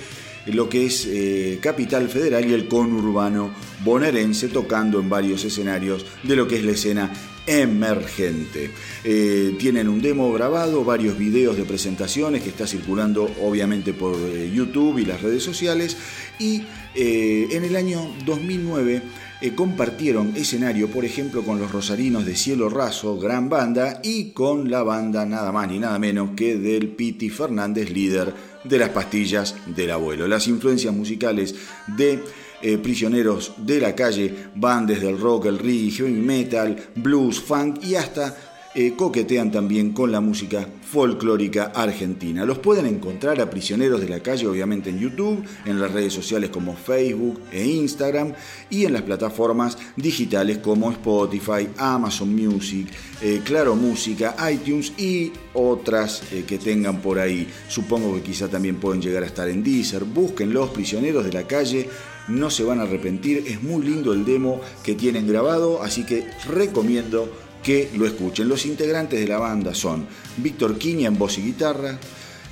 lo 0.47 0.69
que 0.69 0.85
es 0.85 1.05
eh, 1.05 1.59
Capital 1.61 2.09
Federal 2.09 2.49
y 2.49 2.53
el 2.53 2.67
conurbano 2.67 3.51
bonaerense, 3.83 4.47
tocando 4.47 4.99
en 4.99 5.09
varios 5.09 5.43
escenarios 5.43 6.05
de 6.23 6.35
lo 6.35 6.47
que 6.47 6.57
es 6.57 6.65
la 6.65 6.71
escena 6.71 7.11
emergente. 7.45 8.71
Eh, 9.03 9.55
tienen 9.57 9.89
un 9.89 10.01
demo 10.01 10.31
grabado, 10.31 10.83
varios 10.83 11.17
videos 11.17 11.57
de 11.57 11.63
presentaciones 11.63 12.43
que 12.43 12.49
está 12.49 12.67
circulando 12.67 13.29
obviamente 13.41 13.93
por 13.93 14.15
eh, 14.15 14.51
YouTube 14.53 14.99
y 14.99 15.05
las 15.05 15.21
redes 15.21 15.43
sociales 15.43 15.97
y 16.39 16.63
en 16.95 17.63
el 17.63 17.75
año 17.75 18.01
2009 18.25 19.01
compartieron 19.55 20.35
escenario, 20.35 20.89
por 20.89 21.05
ejemplo, 21.05 21.43
con 21.43 21.59
los 21.59 21.71
Rosarinos 21.71 22.25
de 22.25 22.35
Cielo 22.35 22.67
Raso, 22.69 23.17
gran 23.17 23.47
banda, 23.47 24.01
y 24.03 24.31
con 24.31 24.69
la 24.69 24.83
banda 24.83 25.25
nada 25.25 25.51
más 25.51 25.69
ni 25.69 25.79
nada 25.79 25.97
menos 25.99 26.31
que 26.35 26.57
del 26.57 26.89
Piti 26.89 27.29
Fernández, 27.29 27.89
líder 27.89 28.33
de 28.63 28.77
las 28.77 28.89
pastillas 28.89 29.55
del 29.67 29.91
abuelo. 29.91 30.27
Las 30.27 30.47
influencias 30.47 30.93
musicales 30.93 31.55
de 31.87 32.21
eh, 32.61 32.77
prisioneros 32.77 33.53
de 33.57 33.79
la 33.79 33.95
calle 33.95 34.33
van 34.55 34.85
desde 34.85 35.09
el 35.09 35.19
rock, 35.19 35.45
el 35.45 35.59
reggae, 35.59 35.91
heavy 35.91 36.11
metal, 36.11 36.75
blues, 36.95 37.39
funk 37.39 37.81
y 37.83 37.95
hasta 37.95 38.35
eh, 38.75 38.93
coquetean 38.95 39.49
también 39.49 39.93
con 39.93 40.11
la 40.11 40.19
música 40.19 40.67
folclórica 40.83 41.71
argentina. 41.73 42.45
Los 42.45 42.59
pueden 42.59 42.85
encontrar 42.85 43.39
a 43.39 43.49
Prisioneros 43.49 44.01
de 44.01 44.09
la 44.09 44.19
Calle, 44.19 44.45
obviamente 44.45 44.89
en 44.89 44.99
YouTube, 44.99 45.43
en 45.65 45.79
las 45.79 45.91
redes 45.91 46.13
sociales 46.13 46.49
como 46.49 46.75
Facebook 46.75 47.39
e 47.51 47.65
Instagram 47.65 48.33
y 48.69 48.85
en 48.85 48.93
las 48.93 49.03
plataformas 49.03 49.77
digitales 49.95 50.57
como 50.57 50.91
Spotify, 50.91 51.69
Amazon 51.77 52.35
Music, 52.35 52.87
eh, 53.21 53.41
Claro 53.43 53.75
Música, 53.75 54.35
iTunes 54.51 54.91
y 54.99 55.31
otras 55.53 56.21
que 56.47 56.57
tengan 56.57 57.01
por 57.01 57.19
ahí. 57.19 57.47
Supongo 57.67 58.13
que 58.15 58.21
quizá 58.21 58.47
también 58.49 58.75
pueden 58.75 59.01
llegar 59.01 59.23
a 59.23 59.27
estar 59.27 59.49
en 59.49 59.63
Deezer. 59.63 60.03
Busquen 60.03 60.53
los 60.53 60.69
Prisioneros 60.69 61.23
de 61.25 61.33
la 61.33 61.47
Calle 61.47 61.89
no 62.29 62.49
se 62.49 62.63
van 62.63 62.79
a 62.79 62.83
arrepentir, 62.83 63.43
es 63.47 63.61
muy 63.61 63.83
lindo 63.85 64.13
el 64.13 64.25
demo 64.25 64.61
que 64.83 64.95
tienen 64.95 65.27
grabado, 65.27 65.81
así 65.81 66.05
que 66.05 66.25
recomiendo 66.47 67.31
que 67.63 67.89
lo 67.95 68.05
escuchen. 68.05 68.47
Los 68.47 68.65
integrantes 68.65 69.19
de 69.19 69.27
la 69.27 69.39
banda 69.39 69.73
son 69.73 70.07
Víctor 70.37 70.77
Quiña 70.77 71.07
en 71.07 71.17
voz 71.17 71.37
y 71.37 71.41
guitarra, 71.41 71.99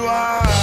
are 0.08 0.55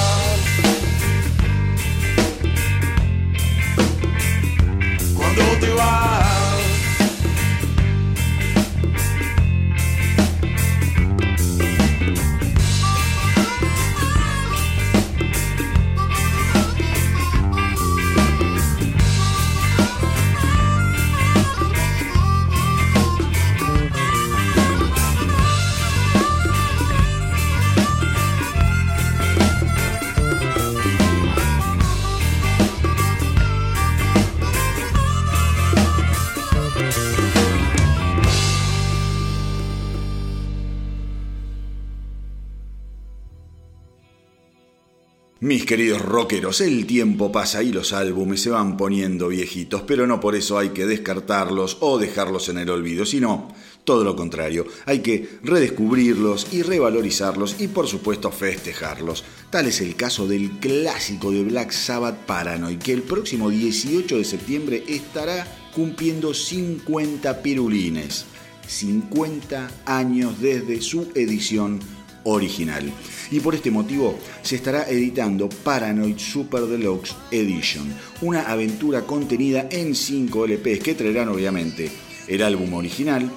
Mis 45.44 45.66
queridos 45.66 46.02
rockeros, 46.02 46.62
el 46.62 46.86
tiempo 46.86 47.30
pasa 47.30 47.62
y 47.64 47.74
los 47.74 47.92
álbumes 47.92 48.42
se 48.42 48.50
van 48.50 48.78
poniendo 48.78 49.28
viejitos, 49.28 49.82
pero 49.82 50.08
no 50.08 50.22
por 50.22 50.36
eso 50.36 50.58
hay 50.58 50.70
que 50.70 50.86
descartarlos 50.86 51.80
o 51.82 52.00
dejarlos 52.00 52.48
en 52.48 52.60
el 52.60 52.70
olvido, 52.70 53.06
sino 53.06 53.54
Todo 53.84 54.06
lo 54.06 54.16
contrario, 54.16 54.66
hay 54.86 55.00
que 55.00 55.28
redescubrirlos 55.44 56.48
y 56.54 56.62
revalorizarlos 56.62 57.58
y 57.60 57.68
por 57.68 57.88
supuesto 57.88 58.32
festejarlos. 58.32 59.26
Tal 59.50 59.68
es 59.68 59.82
el 59.82 59.98
caso 59.98 60.30
del 60.30 60.50
clásico 60.62 61.30
de 61.30 61.44
Black 61.44 61.72
Sabbath 61.72 62.26
Paranoid, 62.26 62.80
que 62.80 62.94
el 62.94 63.02
próximo 63.02 63.50
18 63.50 64.20
de 64.20 64.24
septiembre 64.24 64.84
estará 64.88 65.46
cumpliendo 65.76 66.34
50 66.34 67.42
pirulines. 67.42 68.28
50 68.66 69.70
años 69.86 70.40
desde 70.40 70.82
su 70.82 71.12
edición 71.16 71.82
original. 72.24 72.92
Y 73.32 73.40
por 73.40 73.56
este 73.56 73.72
motivo 73.72 74.18
se 74.42 74.56
estará 74.56 74.90
editando 74.90 75.50
Paranoid 75.50 76.18
Super 76.18 76.64
Deluxe 76.64 77.16
Edition, 77.32 77.94
una 78.22 78.44
aventura 78.44 79.02
contenida 79.02 79.68
en 79.72 79.96
5 79.96 80.48
LPs 80.48 80.80
que 80.80 80.96
traerán 80.96 81.30
obviamente 81.30 81.92
el 82.28 82.42
álbum 82.42 82.74
original, 82.74 83.30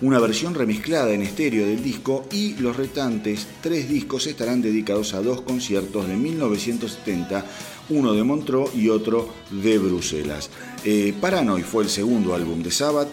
una 0.00 0.18
versión 0.18 0.54
remezclada 0.54 1.12
en 1.12 1.22
estéreo 1.22 1.66
del 1.66 1.82
disco 1.82 2.26
y 2.32 2.54
los 2.54 2.76
restantes 2.76 3.46
tres 3.62 3.88
discos 3.88 4.26
estarán 4.26 4.60
dedicados 4.60 5.14
a 5.14 5.22
dos 5.22 5.40
conciertos 5.42 6.08
de 6.08 6.16
1970, 6.16 7.44
uno 7.90 8.12
de 8.12 8.24
Montreux 8.24 8.74
y 8.74 8.88
otro 8.88 9.32
de 9.50 9.78
Bruselas. 9.78 10.50
Eh, 10.84 11.14
Paranoid 11.20 11.64
fue 11.64 11.84
el 11.84 11.90
segundo 11.90 12.34
álbum 12.34 12.62
de 12.62 12.70
Sabbath 12.70 13.08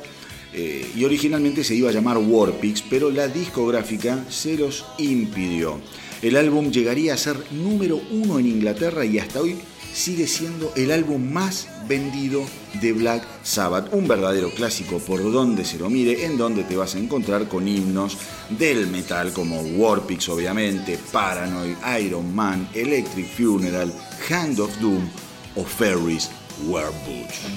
eh, 0.53 0.89
y 0.95 1.03
originalmente 1.03 1.63
se 1.63 1.75
iba 1.75 1.89
a 1.89 1.93
llamar 1.93 2.17
Warpix, 2.17 2.83
pero 2.89 3.09
la 3.09 3.27
discográfica 3.27 4.25
se 4.29 4.57
los 4.57 4.85
impidió. 4.97 5.79
El 6.21 6.35
álbum 6.35 6.71
llegaría 6.71 7.13
a 7.13 7.17
ser 7.17 7.37
número 7.51 7.99
uno 8.11 8.37
en 8.37 8.47
Inglaterra 8.47 9.05
y 9.05 9.17
hasta 9.17 9.41
hoy 9.41 9.55
sigue 9.93 10.27
siendo 10.27 10.71
el 10.75 10.91
álbum 10.91 11.31
más 11.31 11.67
vendido 11.87 12.45
de 12.79 12.93
Black 12.93 13.25
Sabbath, 13.43 13.93
un 13.93 14.07
verdadero 14.07 14.49
clásico 14.51 14.99
por 14.99 15.21
donde 15.31 15.65
se 15.65 15.77
lo 15.77 15.89
mire, 15.89 16.25
en 16.25 16.37
donde 16.37 16.63
te 16.63 16.77
vas 16.77 16.95
a 16.95 16.99
encontrar 16.99 17.47
con 17.47 17.67
himnos 17.67 18.17
del 18.49 18.87
metal 18.87 19.33
como 19.33 19.61
Warpix 19.61 20.29
obviamente, 20.29 20.97
Paranoid, 21.11 21.75
Iron 22.01 22.33
Man, 22.33 22.69
Electric 22.73 23.27
Funeral, 23.27 23.91
Hand 24.29 24.59
of 24.59 24.79
Doom 24.79 25.09
o 25.55 25.63
Ferris 25.65 26.29
Werewolf. 26.67 27.47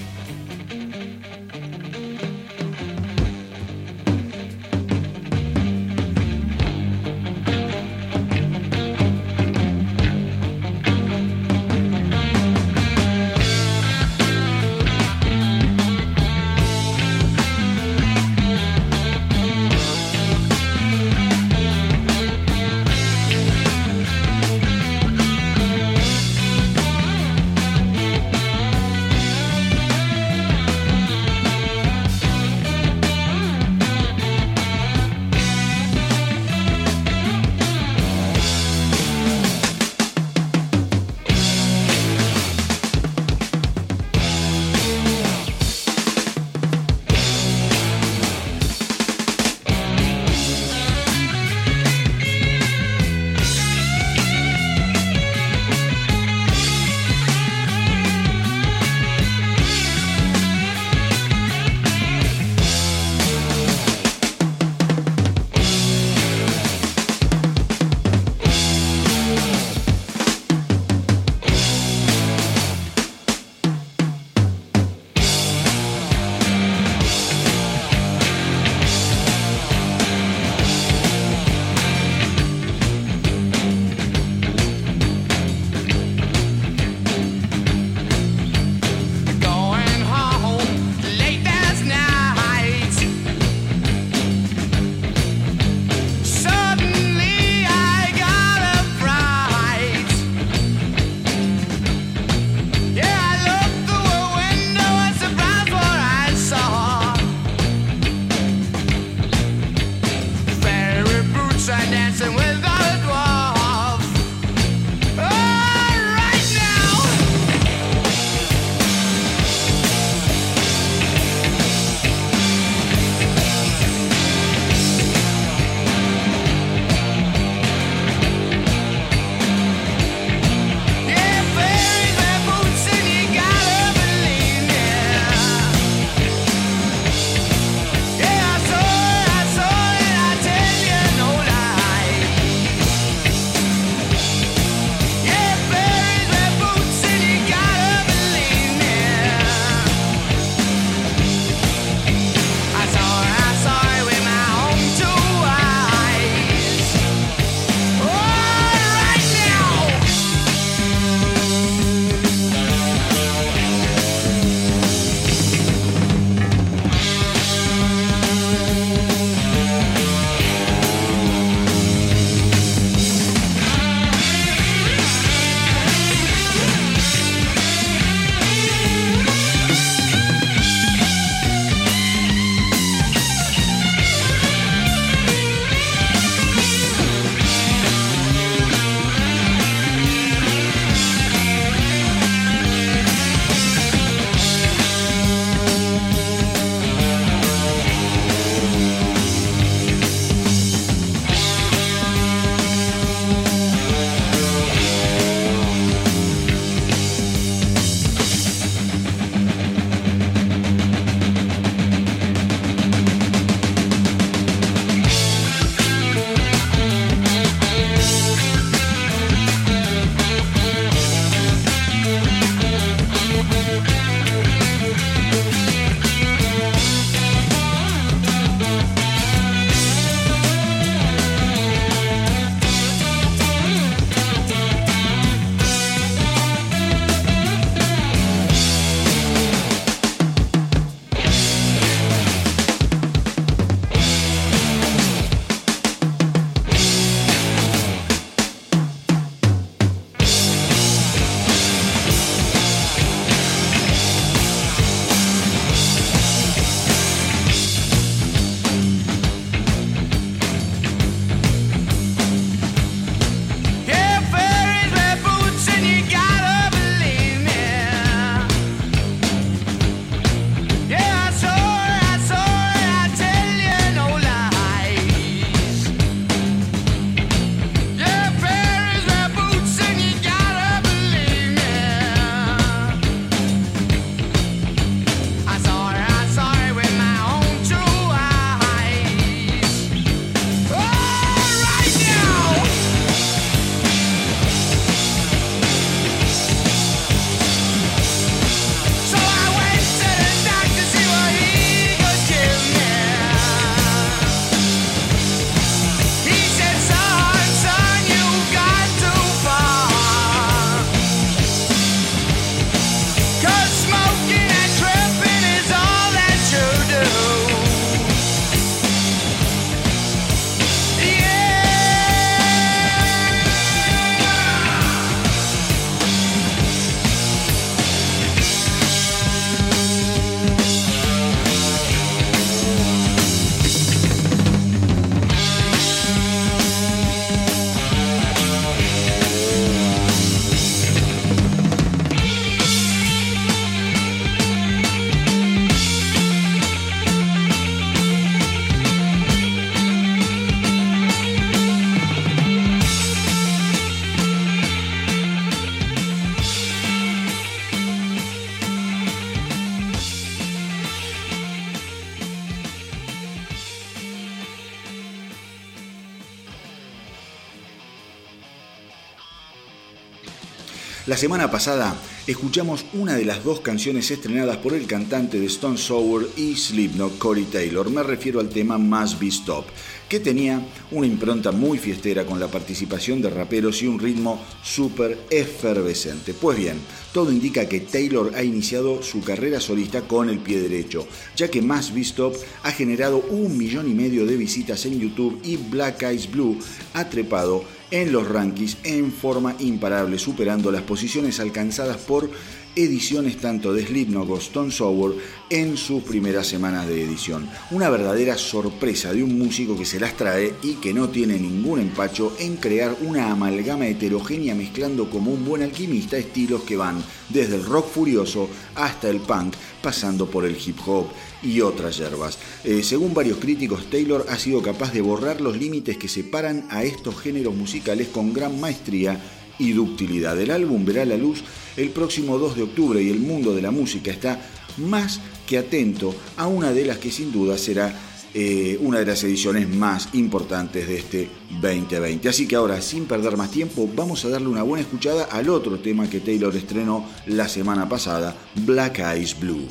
La 371.15 371.19
semana 371.19 371.49
pasada 371.49 371.97
escuchamos 372.27 372.87
una 372.93 373.15
de 373.15 373.25
las 373.25 373.45
dos 373.45 373.61
canciones 373.61 374.11
estrenadas 374.11 374.57
por 374.57 374.75
el 374.75 374.89
cantante 374.89 375.39
de 375.39 375.47
Stone 375.47 375.79
Sour 375.79 376.29
y 376.37 376.57
Slipknot, 376.57 377.19
Corey 377.19 377.45
Taylor. 377.45 377.89
Me 377.89 378.03
refiero 378.03 378.41
al 378.41 378.49
tema 378.49 378.79
Must 378.79 379.21
Be 379.21 379.29
Stop, 379.29 379.65
que 380.09 380.19
tenía 380.19 380.61
una 380.91 381.07
impronta 381.07 381.53
muy 381.53 381.79
fiestera 381.79 382.27
con 382.27 382.41
la 382.41 382.49
participación 382.49 383.23
de 383.23 383.31
raperos 383.31 383.81
y 383.81 383.87
un 383.87 384.01
ritmo 384.01 384.43
súper 384.65 385.17
efervescente. 385.31 386.35
Pues 386.35 386.59
bien, 386.59 386.81
todo 387.13 387.31
indica 387.31 387.69
que 387.69 387.79
Taylor 387.79 388.33
ha 388.35 388.43
iniciado 388.43 389.01
su 389.01 389.23
carrera 389.23 389.61
solista 389.61 390.03
con 390.09 390.29
el 390.29 390.41
pie 390.41 390.61
derecho, 390.61 391.07
ya 391.37 391.49
que 391.49 391.63
Must 391.63 391.95
Be 391.95 392.01
Stop 392.01 392.35
ha 392.65 392.73
generado 392.73 393.19
un 393.19 393.57
millón 393.57 393.89
y 393.89 393.95
medio 393.95 394.27
de 394.27 394.37
visitas 394.37 394.85
en 394.85 394.99
YouTube 394.99 395.41
y 395.45 395.59
Black 395.59 396.03
Eyes 396.03 396.29
Blue 396.29 396.59
ha 396.93 397.09
trepado 397.09 397.63
en 397.95 398.11
los 398.11 398.29
rankings 398.29 398.79
en 398.83 399.13
forma 399.13 399.55
imparable, 399.61 400.19
superando 400.19 400.73
las 400.73 400.83
posiciones 400.83 401.39
alcanzadas 401.39 401.99
por 401.99 402.29
ediciones 402.77 403.39
tanto 403.39 403.73
de 403.73 403.87
Slipknot 403.87 404.27
como 404.27 404.39
Stone 404.39 404.71
Sour 404.71 405.17
en 405.51 405.77
sus 405.77 406.03
primeras 406.03 406.47
semanas 406.47 406.89
de 406.89 407.03
edición. 407.03 407.49
Una 407.71 407.91
verdadera 407.91 408.37
sorpresa 408.37 409.13
de 409.13 409.23
un 409.23 409.39
músico 409.39 409.77
que 409.77 409.85
se 409.85 410.01
las 410.01 410.17
trae 410.17 410.55
y 410.63 410.75
que 410.75 410.93
no 410.93 411.09
tiene 411.09 411.39
ningún 411.39 411.81
empacho 411.81 412.35
en 412.39 412.57
crear 412.57 412.97
una 413.03 413.31
amalgama 413.31 413.87
heterogénea 413.87 414.55
mezclando 414.55 415.11
como 415.11 415.33
un 415.33 415.45
buen 415.45 415.63
alquimista 415.63 416.17
estilos 416.17 416.63
que 416.63 416.77
van 416.77 417.03
desde 417.29 417.57
el 417.57 417.65
rock 417.65 417.89
furioso 417.89 418.49
hasta 418.75 419.09
el 419.09 419.21
punk, 419.21 419.55
pasando 419.83 420.27
por 420.27 420.45
el 420.45 420.57
hip 420.57 420.79
hop 420.87 421.07
y 421.43 421.61
otras 421.61 421.99
hierbas. 421.99 422.39
Eh, 422.65 422.83
según 422.83 423.15
varios 423.15 423.39
críticos, 423.39 423.89
Taylor 423.91 424.27
ha 424.29 424.39
sido 424.39 424.63
capaz 424.63 424.93
de 424.93 425.01
borrar 425.01 425.41
los 425.41 425.57
límites 425.57 425.97
que 425.97 426.09
separan 426.09 426.67
a 426.71 426.85
estos 426.85 427.21
géneros 427.21 427.55
musicales 427.55 428.09
con 428.09 428.33
gran 428.33 428.59
maestría 428.61 429.21
y 429.59 429.73
ductilidad. 429.73 430.41
El 430.41 430.51
álbum 430.51 430.85
verá 430.85 431.05
la 431.05 431.17
luz 431.17 431.43
el 431.77 431.91
próximo 431.91 432.39
2 432.39 432.57
de 432.57 432.63
octubre 432.63 433.03
y 433.03 433.11
el 433.11 433.21
mundo 433.21 433.55
de 433.55 433.63
la 433.63 433.71
música 433.71 434.11
está 434.11 434.41
más 434.79 435.21
que 435.47 435.59
atento 435.59 436.15
a 436.37 436.47
una 436.47 436.73
de 436.73 436.85
las 436.85 436.99
que 436.99 437.11
sin 437.11 437.33
duda 437.33 437.59
será 437.59 437.95
eh, 438.37 438.79
una 438.81 438.99
de 438.99 439.07
las 439.07 439.23
ediciones 439.23 439.69
más 439.69 440.09
importantes 440.15 440.89
de 440.89 440.99
este 440.99 441.29
2020. 441.61 442.29
Así 442.29 442.49
que 442.49 442.57
ahora, 442.57 442.81
sin 442.81 443.07
perder 443.07 443.37
más 443.37 443.51
tiempo, 443.51 443.89
vamos 443.95 444.25
a 444.25 444.29
darle 444.29 444.49
una 444.49 444.65
buena 444.65 444.83
escuchada 444.83 445.25
al 445.25 445.49
otro 445.49 445.79
tema 445.79 446.11
que 446.11 446.21
Taylor 446.21 446.55
estrenó 446.57 447.09
la 447.27 447.49
semana 447.49 447.89
pasada, 447.89 448.37
Black 448.57 448.99
Eyes 448.99 449.39
Blue. 449.39 449.69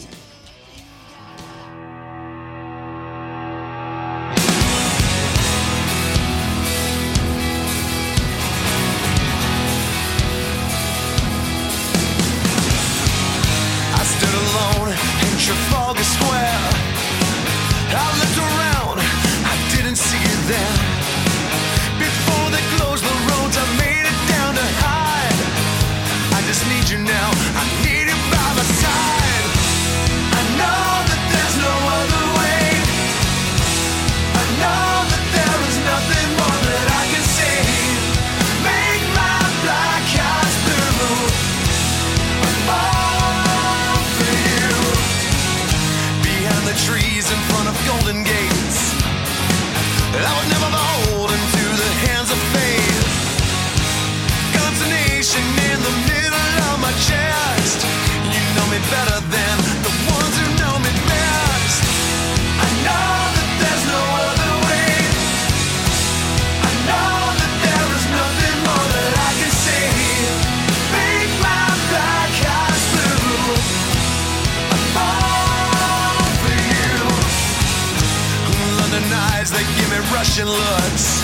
ocean 80.33 80.49
looks. 80.49 81.21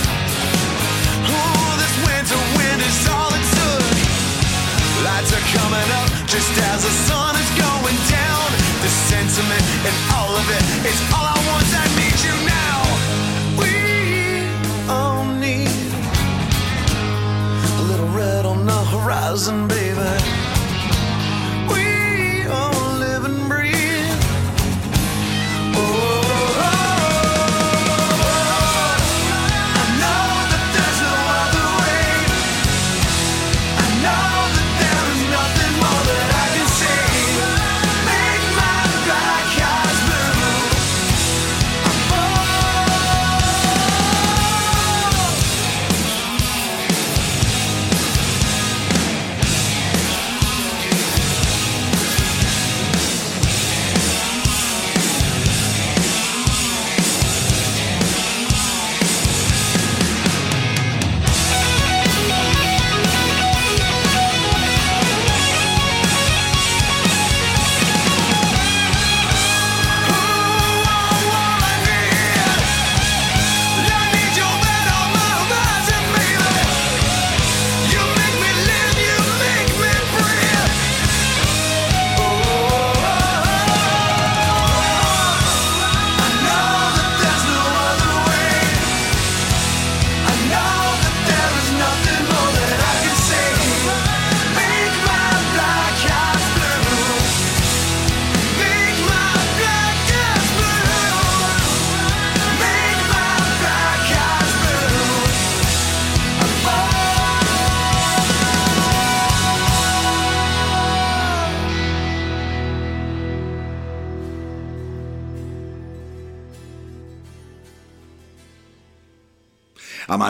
Ooh, 1.26 1.72
this 1.82 1.96
winter 2.06 2.38
wind 2.58 2.82
is 2.82 3.10
all 3.10 3.32
it 3.34 3.46
took. 3.58 3.98
Lights 5.04 5.34
are 5.34 5.46
coming 5.58 5.90
up 5.98 6.10
just 6.28 6.52
as 6.70 6.84
the 6.84 6.94
sun 7.10 7.34
is 7.36 7.50
going 7.58 7.98
down. 8.06 8.46
The 8.84 8.92
sentiment 9.10 9.66
and 9.88 9.96
all 10.14 10.36
of 10.36 10.46
it, 10.58 10.64
it's 10.86 11.02
all 11.14 11.26
I 11.26 11.38
want. 11.50 11.66
I 11.74 11.88
need 11.98 12.18
you 12.28 12.36
now. 12.46 12.78
We 13.62 13.74
all 14.94 15.26
need 15.26 15.72
a 17.80 17.84
little 17.90 18.10
red 18.16 18.46
on 18.46 18.66
the 18.66 18.82
horizon. 18.94 19.68
Baby. 19.68 19.79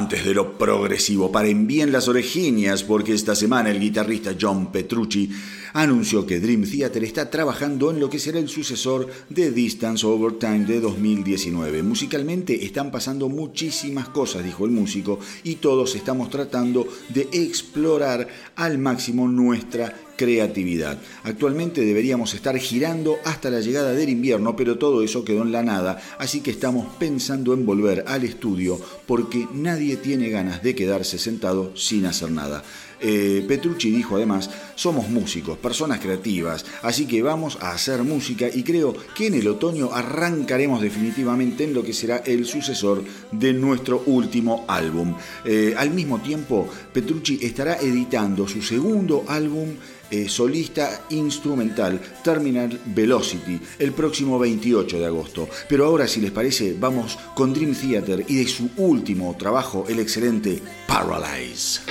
Amantes 0.09 0.25
de 0.25 0.33
lo 0.33 0.57
progresivo, 0.57 1.31
paren 1.31 1.67
bien 1.67 1.91
las 1.91 2.07
orejinas 2.07 2.81
porque 2.81 3.13
esta 3.13 3.35
semana 3.35 3.69
el 3.69 3.79
guitarrista 3.79 4.35
John 4.39 4.71
Petrucci 4.71 5.29
anunció 5.73 6.25
que 6.25 6.39
Dream 6.39 6.63
Theater 6.63 7.03
está 7.03 7.29
trabajando 7.29 7.91
en 7.91 7.99
lo 7.99 8.09
que 8.09 8.17
será 8.17 8.39
el 8.39 8.49
sucesor 8.49 9.07
de 9.29 9.51
Distance 9.51 10.07
Over 10.07 10.33
Time 10.33 10.65
de 10.65 10.79
2019. 10.79 11.83
Musicalmente 11.83 12.65
están 12.65 12.89
pasando 12.89 13.29
muchísimas 13.29 14.09
cosas, 14.09 14.43
dijo 14.43 14.65
el 14.65 14.71
músico, 14.71 15.19
y 15.43 15.55
todos 15.55 15.93
estamos 15.93 16.31
tratando 16.31 16.87
de 17.09 17.29
explorar 17.31 18.27
al 18.55 18.79
máximo 18.79 19.27
nuestra 19.27 19.93
creatividad. 20.19 20.97
Actualmente 21.23 21.79
deberíamos 21.79 22.33
estar 22.33 22.57
girando 22.57 23.19
hasta 23.23 23.49
la 23.49 23.61
llegada 23.61 23.93
del 23.93 24.09
invierno, 24.09 24.53
pero 24.53 24.77
todo 24.77 25.01
eso 25.01 25.23
quedó 25.23 25.43
en 25.43 25.53
la 25.53 25.63
nada, 25.63 25.97
así 26.17 26.41
que 26.41 26.51
estamos 26.51 26.93
pensando 26.97 27.53
en 27.53 27.65
volver 27.65 28.03
al 28.05 28.25
estudio 28.25 28.77
porque 29.07 29.47
nadie 29.53 29.95
tiene 29.95 30.29
ganas 30.29 30.61
de 30.61 30.75
quedarse 30.75 31.17
sentado 31.17 31.71
sin 31.77 32.05
hacer 32.05 32.31
nada. 32.31 32.65
Eh, 33.01 33.45
Petrucci 33.47 33.91
dijo 33.91 34.15
además, 34.15 34.49
somos 34.75 35.09
músicos, 35.09 35.57
personas 35.57 35.99
creativas, 35.99 36.65
así 36.81 37.05
que 37.05 37.21
vamos 37.21 37.57
a 37.61 37.71
hacer 37.71 38.03
música 38.03 38.47
y 38.53 38.63
creo 38.63 38.95
que 39.15 39.27
en 39.27 39.35
el 39.35 39.47
otoño 39.47 39.91
arrancaremos 39.93 40.81
definitivamente 40.81 41.63
en 41.63 41.73
lo 41.73 41.83
que 41.83 41.93
será 41.93 42.17
el 42.17 42.45
sucesor 42.45 43.03
de 43.31 43.53
nuestro 43.53 44.03
último 44.05 44.65
álbum. 44.67 45.15
Eh, 45.45 45.73
al 45.77 45.91
mismo 45.91 46.19
tiempo, 46.19 46.67
Petrucci 46.93 47.39
estará 47.41 47.77
editando 47.77 48.47
su 48.47 48.61
segundo 48.61 49.25
álbum 49.27 49.69
eh, 50.11 50.27
solista 50.27 51.03
instrumental 51.11 52.01
Terminal 52.23 52.79
Velocity 52.83 53.59
el 53.77 53.91
próximo 53.91 54.39
28 54.39 54.99
de 54.99 55.05
agosto. 55.05 55.47
Pero 55.67 55.85
ahora, 55.85 56.07
si 56.07 56.19
les 56.19 56.31
parece, 56.31 56.75
vamos 56.79 57.17
con 57.35 57.53
Dream 57.53 57.75
Theater 57.75 58.25
y 58.27 58.37
de 58.37 58.47
su 58.47 58.69
último 58.77 59.35
trabajo, 59.37 59.85
el 59.87 59.99
excelente 59.99 60.61
Paralyze. 60.87 61.81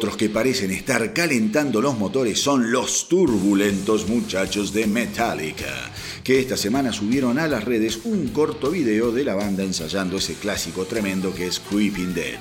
Otros 0.00 0.16
que 0.16 0.30
parecen 0.30 0.70
estar 0.70 1.12
calentando 1.12 1.82
los 1.82 1.98
motores 1.98 2.40
son 2.40 2.72
los 2.72 3.06
turbulentos 3.06 4.08
muchachos 4.08 4.72
de 4.72 4.86
Metallica, 4.86 5.92
que 6.24 6.40
esta 6.40 6.56
semana 6.56 6.90
subieron 6.90 7.38
a 7.38 7.46
las 7.46 7.64
redes 7.64 8.00
un 8.04 8.28
corto 8.28 8.70
video 8.70 9.12
de 9.12 9.24
la 9.24 9.34
banda 9.34 9.62
ensayando 9.62 10.16
ese 10.16 10.36
clásico 10.36 10.86
tremendo 10.86 11.34
que 11.34 11.48
es 11.48 11.60
Creeping 11.60 12.14
Dead. 12.14 12.38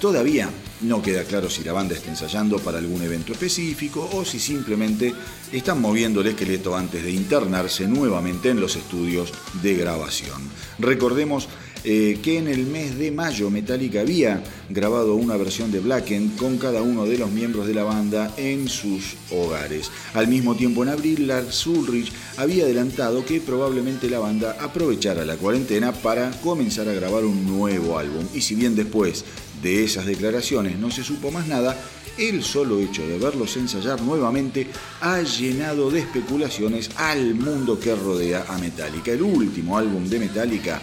Todavía 0.00 0.48
no 0.80 1.02
queda 1.02 1.24
claro 1.24 1.50
si 1.50 1.62
la 1.62 1.74
banda 1.74 1.94
está 1.94 2.08
ensayando 2.08 2.58
para 2.58 2.78
algún 2.78 3.02
evento 3.02 3.32
específico 3.32 4.08
o 4.14 4.24
si 4.24 4.40
simplemente 4.40 5.12
están 5.52 5.82
moviendo 5.82 6.22
el 6.22 6.28
esqueleto 6.28 6.74
antes 6.74 7.04
de 7.04 7.10
internarse 7.10 7.86
nuevamente 7.86 8.48
en 8.48 8.60
los 8.60 8.76
estudios 8.76 9.30
de 9.62 9.74
grabación. 9.74 10.40
Recordemos 10.78 11.50
eh, 11.84 12.18
que 12.22 12.38
en 12.38 12.48
el 12.48 12.66
mes 12.66 12.98
de 12.98 13.10
mayo 13.10 13.50
Metallica 13.50 14.00
había 14.00 14.42
grabado 14.70 15.16
una 15.16 15.36
versión 15.36 15.70
de 15.70 15.80
Blacken 15.80 16.30
con 16.30 16.56
cada 16.56 16.80
uno 16.80 17.04
de 17.04 17.18
los 17.18 17.30
miembros 17.30 17.66
de 17.66 17.74
la 17.74 17.84
banda 17.84 18.32
en 18.38 18.68
sus 18.68 19.16
hogares. 19.30 19.90
Al 20.14 20.26
mismo 20.26 20.56
tiempo 20.56 20.82
en 20.82 20.88
abril 20.88 21.26
Lars 21.26 21.66
Ulrich 21.66 22.10
había 22.38 22.64
adelantado 22.64 23.24
que 23.26 23.40
probablemente 23.40 24.08
la 24.08 24.18
banda 24.18 24.56
aprovechara 24.60 25.26
la 25.26 25.36
cuarentena 25.36 25.92
para 25.92 26.30
comenzar 26.40 26.88
a 26.88 26.94
grabar 26.94 27.24
un 27.24 27.46
nuevo 27.46 27.98
álbum 27.98 28.24
y 28.32 28.40
si 28.40 28.54
bien 28.54 28.74
después 28.74 29.24
de 29.62 29.84
esas 29.84 30.06
declaraciones 30.06 30.78
no 30.78 30.90
se 30.90 31.04
supo 31.04 31.30
más 31.30 31.46
nada, 31.46 31.76
el 32.16 32.42
solo 32.42 32.78
hecho 32.78 33.06
de 33.06 33.18
verlos 33.18 33.56
ensayar 33.56 34.00
nuevamente 34.00 34.68
ha 35.00 35.20
llenado 35.20 35.90
de 35.90 36.00
especulaciones 36.00 36.90
al 36.96 37.34
mundo 37.34 37.78
que 37.78 37.94
rodea 37.94 38.46
a 38.48 38.56
Metallica. 38.58 39.12
El 39.12 39.22
último 39.22 39.76
álbum 39.76 40.08
de 40.08 40.20
Metallica 40.20 40.80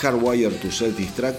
Hardwire 0.00 0.54
to 0.60 0.70
Self-Destruct 0.70 1.38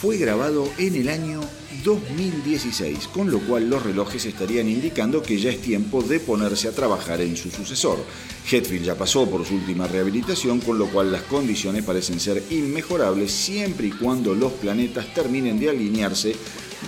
fue 0.00 0.18
grabado 0.18 0.68
en 0.78 0.96
el 0.96 1.08
año 1.08 1.40
2016, 1.82 3.08
con 3.08 3.30
lo 3.30 3.40
cual 3.40 3.70
los 3.70 3.82
relojes 3.82 4.26
estarían 4.26 4.68
indicando 4.68 5.22
que 5.22 5.38
ya 5.38 5.50
es 5.50 5.60
tiempo 5.60 6.02
de 6.02 6.20
ponerse 6.20 6.68
a 6.68 6.72
trabajar 6.72 7.20
en 7.20 7.36
su 7.36 7.50
sucesor. 7.50 7.98
Hetfield 8.50 8.84
ya 8.84 8.94
pasó 8.96 9.28
por 9.28 9.46
su 9.46 9.54
última 9.54 9.86
rehabilitación, 9.86 10.60
con 10.60 10.78
lo 10.78 10.88
cual 10.88 11.10
las 11.10 11.22
condiciones 11.22 11.84
parecen 11.84 12.20
ser 12.20 12.42
inmejorables 12.50 13.32
siempre 13.32 13.86
y 13.86 13.92
cuando 13.92 14.34
los 14.34 14.52
planetas 14.52 15.12
terminen 15.14 15.58
de 15.58 15.70
alinearse 15.70 16.36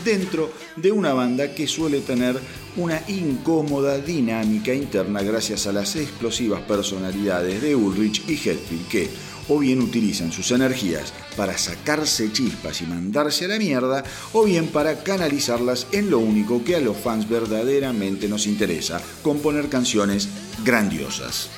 dentro 0.05 0.53
de 0.77 0.93
una 0.93 1.15
banda 1.15 1.55
que 1.55 1.67
suele 1.67 2.01
tener 2.01 2.39
una 2.77 3.03
incómoda 3.09 3.99
dinámica 3.99 4.75
interna 4.75 5.23
gracias 5.23 5.67
a 5.67 5.73
las 5.73 5.97
explosivas 5.97 6.61
personalidades 6.63 7.63
de 7.63 7.75
Ulrich 7.75 8.29
y 8.29 8.35
Hetfield 8.35 8.89
que 8.89 9.09
o 9.49 9.59
bien 9.59 9.81
utilizan 9.81 10.33
sus 10.33 10.51
energías 10.51 11.13
para 11.37 11.59
sacarse 11.59 12.33
chispas 12.33 12.81
y 12.81 12.87
mandarse 12.87 13.45
a 13.45 13.49
la 13.49 13.59
mierda, 13.59 14.05
o 14.33 14.45
bien 14.45 14.69
para 14.69 15.03
canalizarlas 15.03 15.87
en 15.93 16.11
lo 16.11 16.19
único 16.19 16.65
que 16.65 16.77
a 16.77 16.81
los 16.81 16.97
fans 16.97 17.29
verdaderamente 17.29 18.29
nos 18.29 18.47
interesa, 18.47 19.01
componer 19.23 19.69
canciones 19.69 20.29
grandiosas. 20.65 21.51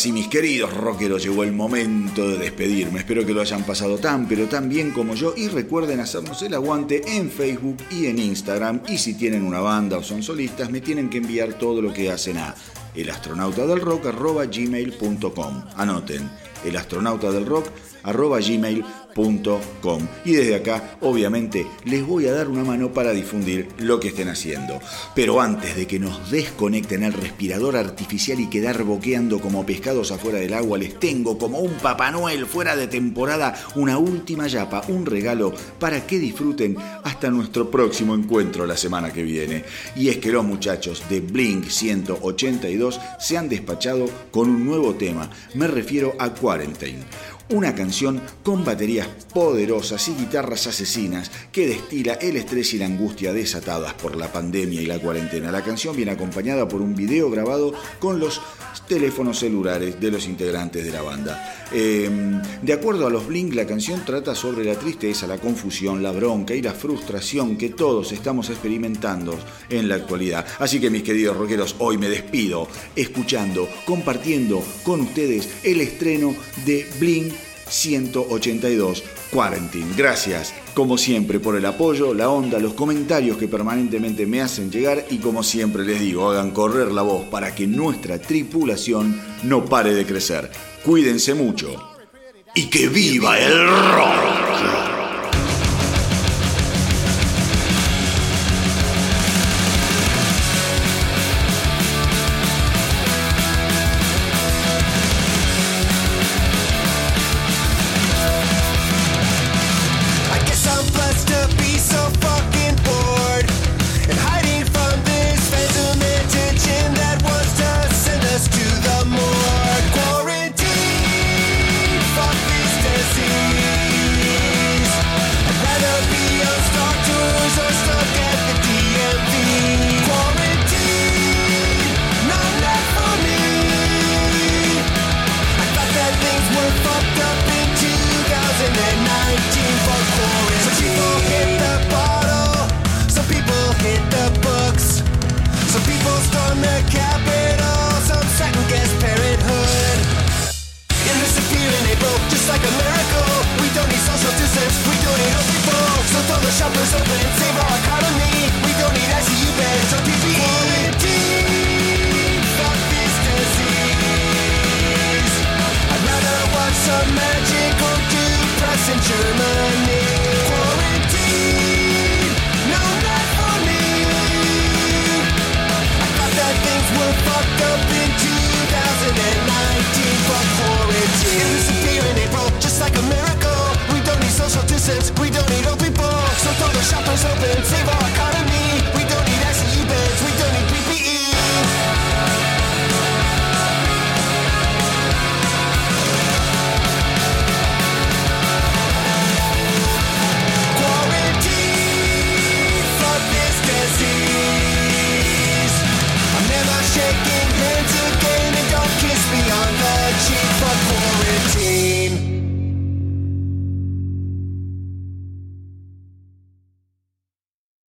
Y 0.00 0.02
ahora 0.02 0.12
sí, 0.12 0.12
mis 0.12 0.28
queridos 0.28 0.72
rockeros, 0.72 1.22
llegó 1.22 1.44
el 1.44 1.52
momento 1.52 2.26
de 2.26 2.38
despedirme. 2.38 3.00
Espero 3.00 3.26
que 3.26 3.34
lo 3.34 3.42
hayan 3.42 3.64
pasado 3.64 3.98
tan, 3.98 4.26
pero 4.26 4.46
tan 4.46 4.66
bien 4.66 4.92
como 4.92 5.14
yo. 5.14 5.34
Y 5.36 5.48
recuerden 5.48 6.00
hacernos 6.00 6.40
el 6.40 6.54
aguante 6.54 7.18
en 7.18 7.30
Facebook 7.30 7.76
y 7.90 8.06
en 8.06 8.18
Instagram. 8.18 8.80
Y 8.88 8.96
si 8.96 9.12
tienen 9.12 9.44
una 9.44 9.60
banda 9.60 9.98
o 9.98 10.02
son 10.02 10.22
solistas, 10.22 10.70
me 10.70 10.80
tienen 10.80 11.10
que 11.10 11.18
enviar 11.18 11.58
todo 11.58 11.82
lo 11.82 11.92
que 11.92 12.10
hacen 12.10 12.38
a 12.38 12.54
elastronautadelrock.gmail.com. 12.94 15.64
Anoten, 15.76 16.30
elastronautadelrock.gmail.com 16.64 18.99
y 20.24 20.32
desde 20.32 20.54
acá, 20.54 20.96
obviamente, 21.00 21.66
les 21.84 22.06
voy 22.06 22.26
a 22.26 22.32
dar 22.32 22.48
una 22.48 22.64
mano 22.64 22.92
para 22.92 23.12
difundir 23.12 23.68
lo 23.78 24.00
que 24.00 24.08
estén 24.08 24.28
haciendo. 24.28 24.80
Pero 25.14 25.40
antes 25.40 25.76
de 25.76 25.86
que 25.86 25.98
nos 25.98 26.30
desconecten 26.30 27.02
el 27.02 27.12
respirador 27.12 27.76
artificial 27.76 28.40
y 28.40 28.48
quedar 28.48 28.82
boqueando 28.82 29.40
como 29.40 29.66
pescados 29.66 30.10
afuera 30.12 30.38
del 30.38 30.54
agua, 30.54 30.78
les 30.78 30.98
tengo 30.98 31.38
como 31.38 31.58
un 31.58 31.72
Papá 31.74 32.10
Noel 32.10 32.46
fuera 32.46 32.76
de 32.76 32.86
temporada 32.86 33.54
una 33.74 33.98
última 33.98 34.46
yapa, 34.46 34.84
un 34.88 35.06
regalo 35.06 35.52
para 35.78 36.06
que 36.06 36.18
disfruten 36.18 36.76
hasta 37.04 37.30
nuestro 37.30 37.70
próximo 37.70 38.14
encuentro 38.14 38.66
la 38.66 38.76
semana 38.76 39.12
que 39.12 39.22
viene. 39.22 39.64
Y 39.96 40.08
es 40.08 40.18
que 40.18 40.32
los 40.32 40.44
muchachos 40.44 41.02
de 41.08 41.20
Blink 41.20 41.68
182 41.68 43.00
se 43.18 43.36
han 43.36 43.48
despachado 43.48 44.06
con 44.30 44.48
un 44.48 44.64
nuevo 44.64 44.94
tema. 44.94 45.30
Me 45.54 45.66
refiero 45.66 46.14
a 46.18 46.32
Quarantine 46.32 47.04
una 47.50 47.74
canción 47.74 48.20
con 48.42 48.64
baterías 48.64 49.08
poderosas 49.34 50.08
y 50.08 50.14
guitarras 50.14 50.66
asesinas 50.66 51.30
que 51.52 51.66
destila 51.66 52.14
el 52.14 52.36
estrés 52.36 52.74
y 52.74 52.78
la 52.78 52.86
angustia 52.86 53.32
desatadas 53.32 53.94
por 53.94 54.16
la 54.16 54.32
pandemia 54.32 54.80
y 54.80 54.86
la 54.86 54.98
cuarentena. 54.98 55.50
La 55.50 55.62
canción 55.62 55.96
viene 55.96 56.12
acompañada 56.12 56.68
por 56.68 56.80
un 56.80 56.94
video 56.94 57.30
grabado 57.30 57.72
con 57.98 58.20
los 58.20 58.40
teléfonos 58.86 59.38
celulares 59.38 60.00
de 60.00 60.10
los 60.10 60.26
integrantes 60.26 60.84
de 60.84 60.90
la 60.90 61.02
banda. 61.02 61.66
Em, 61.72 62.42
de 62.62 62.72
acuerdo 62.72 63.06
a 63.06 63.10
los 63.10 63.26
Blink, 63.26 63.54
la 63.54 63.66
canción 63.66 64.04
trata 64.04 64.34
sobre 64.34 64.64
la 64.64 64.74
tristeza, 64.74 65.26
la 65.26 65.38
confusión, 65.38 66.02
la 66.02 66.10
bronca 66.10 66.54
y 66.54 66.62
la 66.62 66.72
frustración 66.72 67.56
que 67.56 67.70
todos 67.70 68.12
estamos 68.12 68.50
experimentando 68.50 69.38
en 69.68 69.88
la 69.88 69.96
actualidad. 69.96 70.44
Así 70.58 70.80
que 70.80 70.90
mis 70.90 71.02
queridos 71.02 71.36
rockeros, 71.36 71.76
hoy 71.78 71.98
me 71.98 72.08
despido 72.08 72.66
escuchando, 72.96 73.68
compartiendo 73.84 74.62
con 74.82 75.00
ustedes 75.00 75.48
el 75.62 75.80
estreno 75.80 76.34
de 76.64 76.86
Blink 76.98 77.32
182 77.70 79.02
Quarantine. 79.30 79.94
Gracias, 79.96 80.52
como 80.74 80.98
siempre, 80.98 81.40
por 81.40 81.56
el 81.56 81.64
apoyo, 81.64 82.12
la 82.12 82.28
onda, 82.28 82.58
los 82.58 82.74
comentarios 82.74 83.36
que 83.36 83.48
permanentemente 83.48 84.26
me 84.26 84.40
hacen 84.40 84.70
llegar 84.70 85.06
y 85.10 85.18
como 85.18 85.42
siempre 85.42 85.84
les 85.84 86.00
digo, 86.00 86.28
hagan 86.30 86.50
correr 86.50 86.92
la 86.92 87.02
voz 87.02 87.26
para 87.26 87.54
que 87.54 87.66
nuestra 87.66 88.20
tripulación 88.20 89.20
no 89.44 89.64
pare 89.64 89.94
de 89.94 90.04
crecer. 90.04 90.50
Cuídense 90.84 91.34
mucho 91.34 91.90
y 92.54 92.66
que 92.66 92.88
viva 92.88 93.38
el 93.38 93.66
rock. 93.66 94.89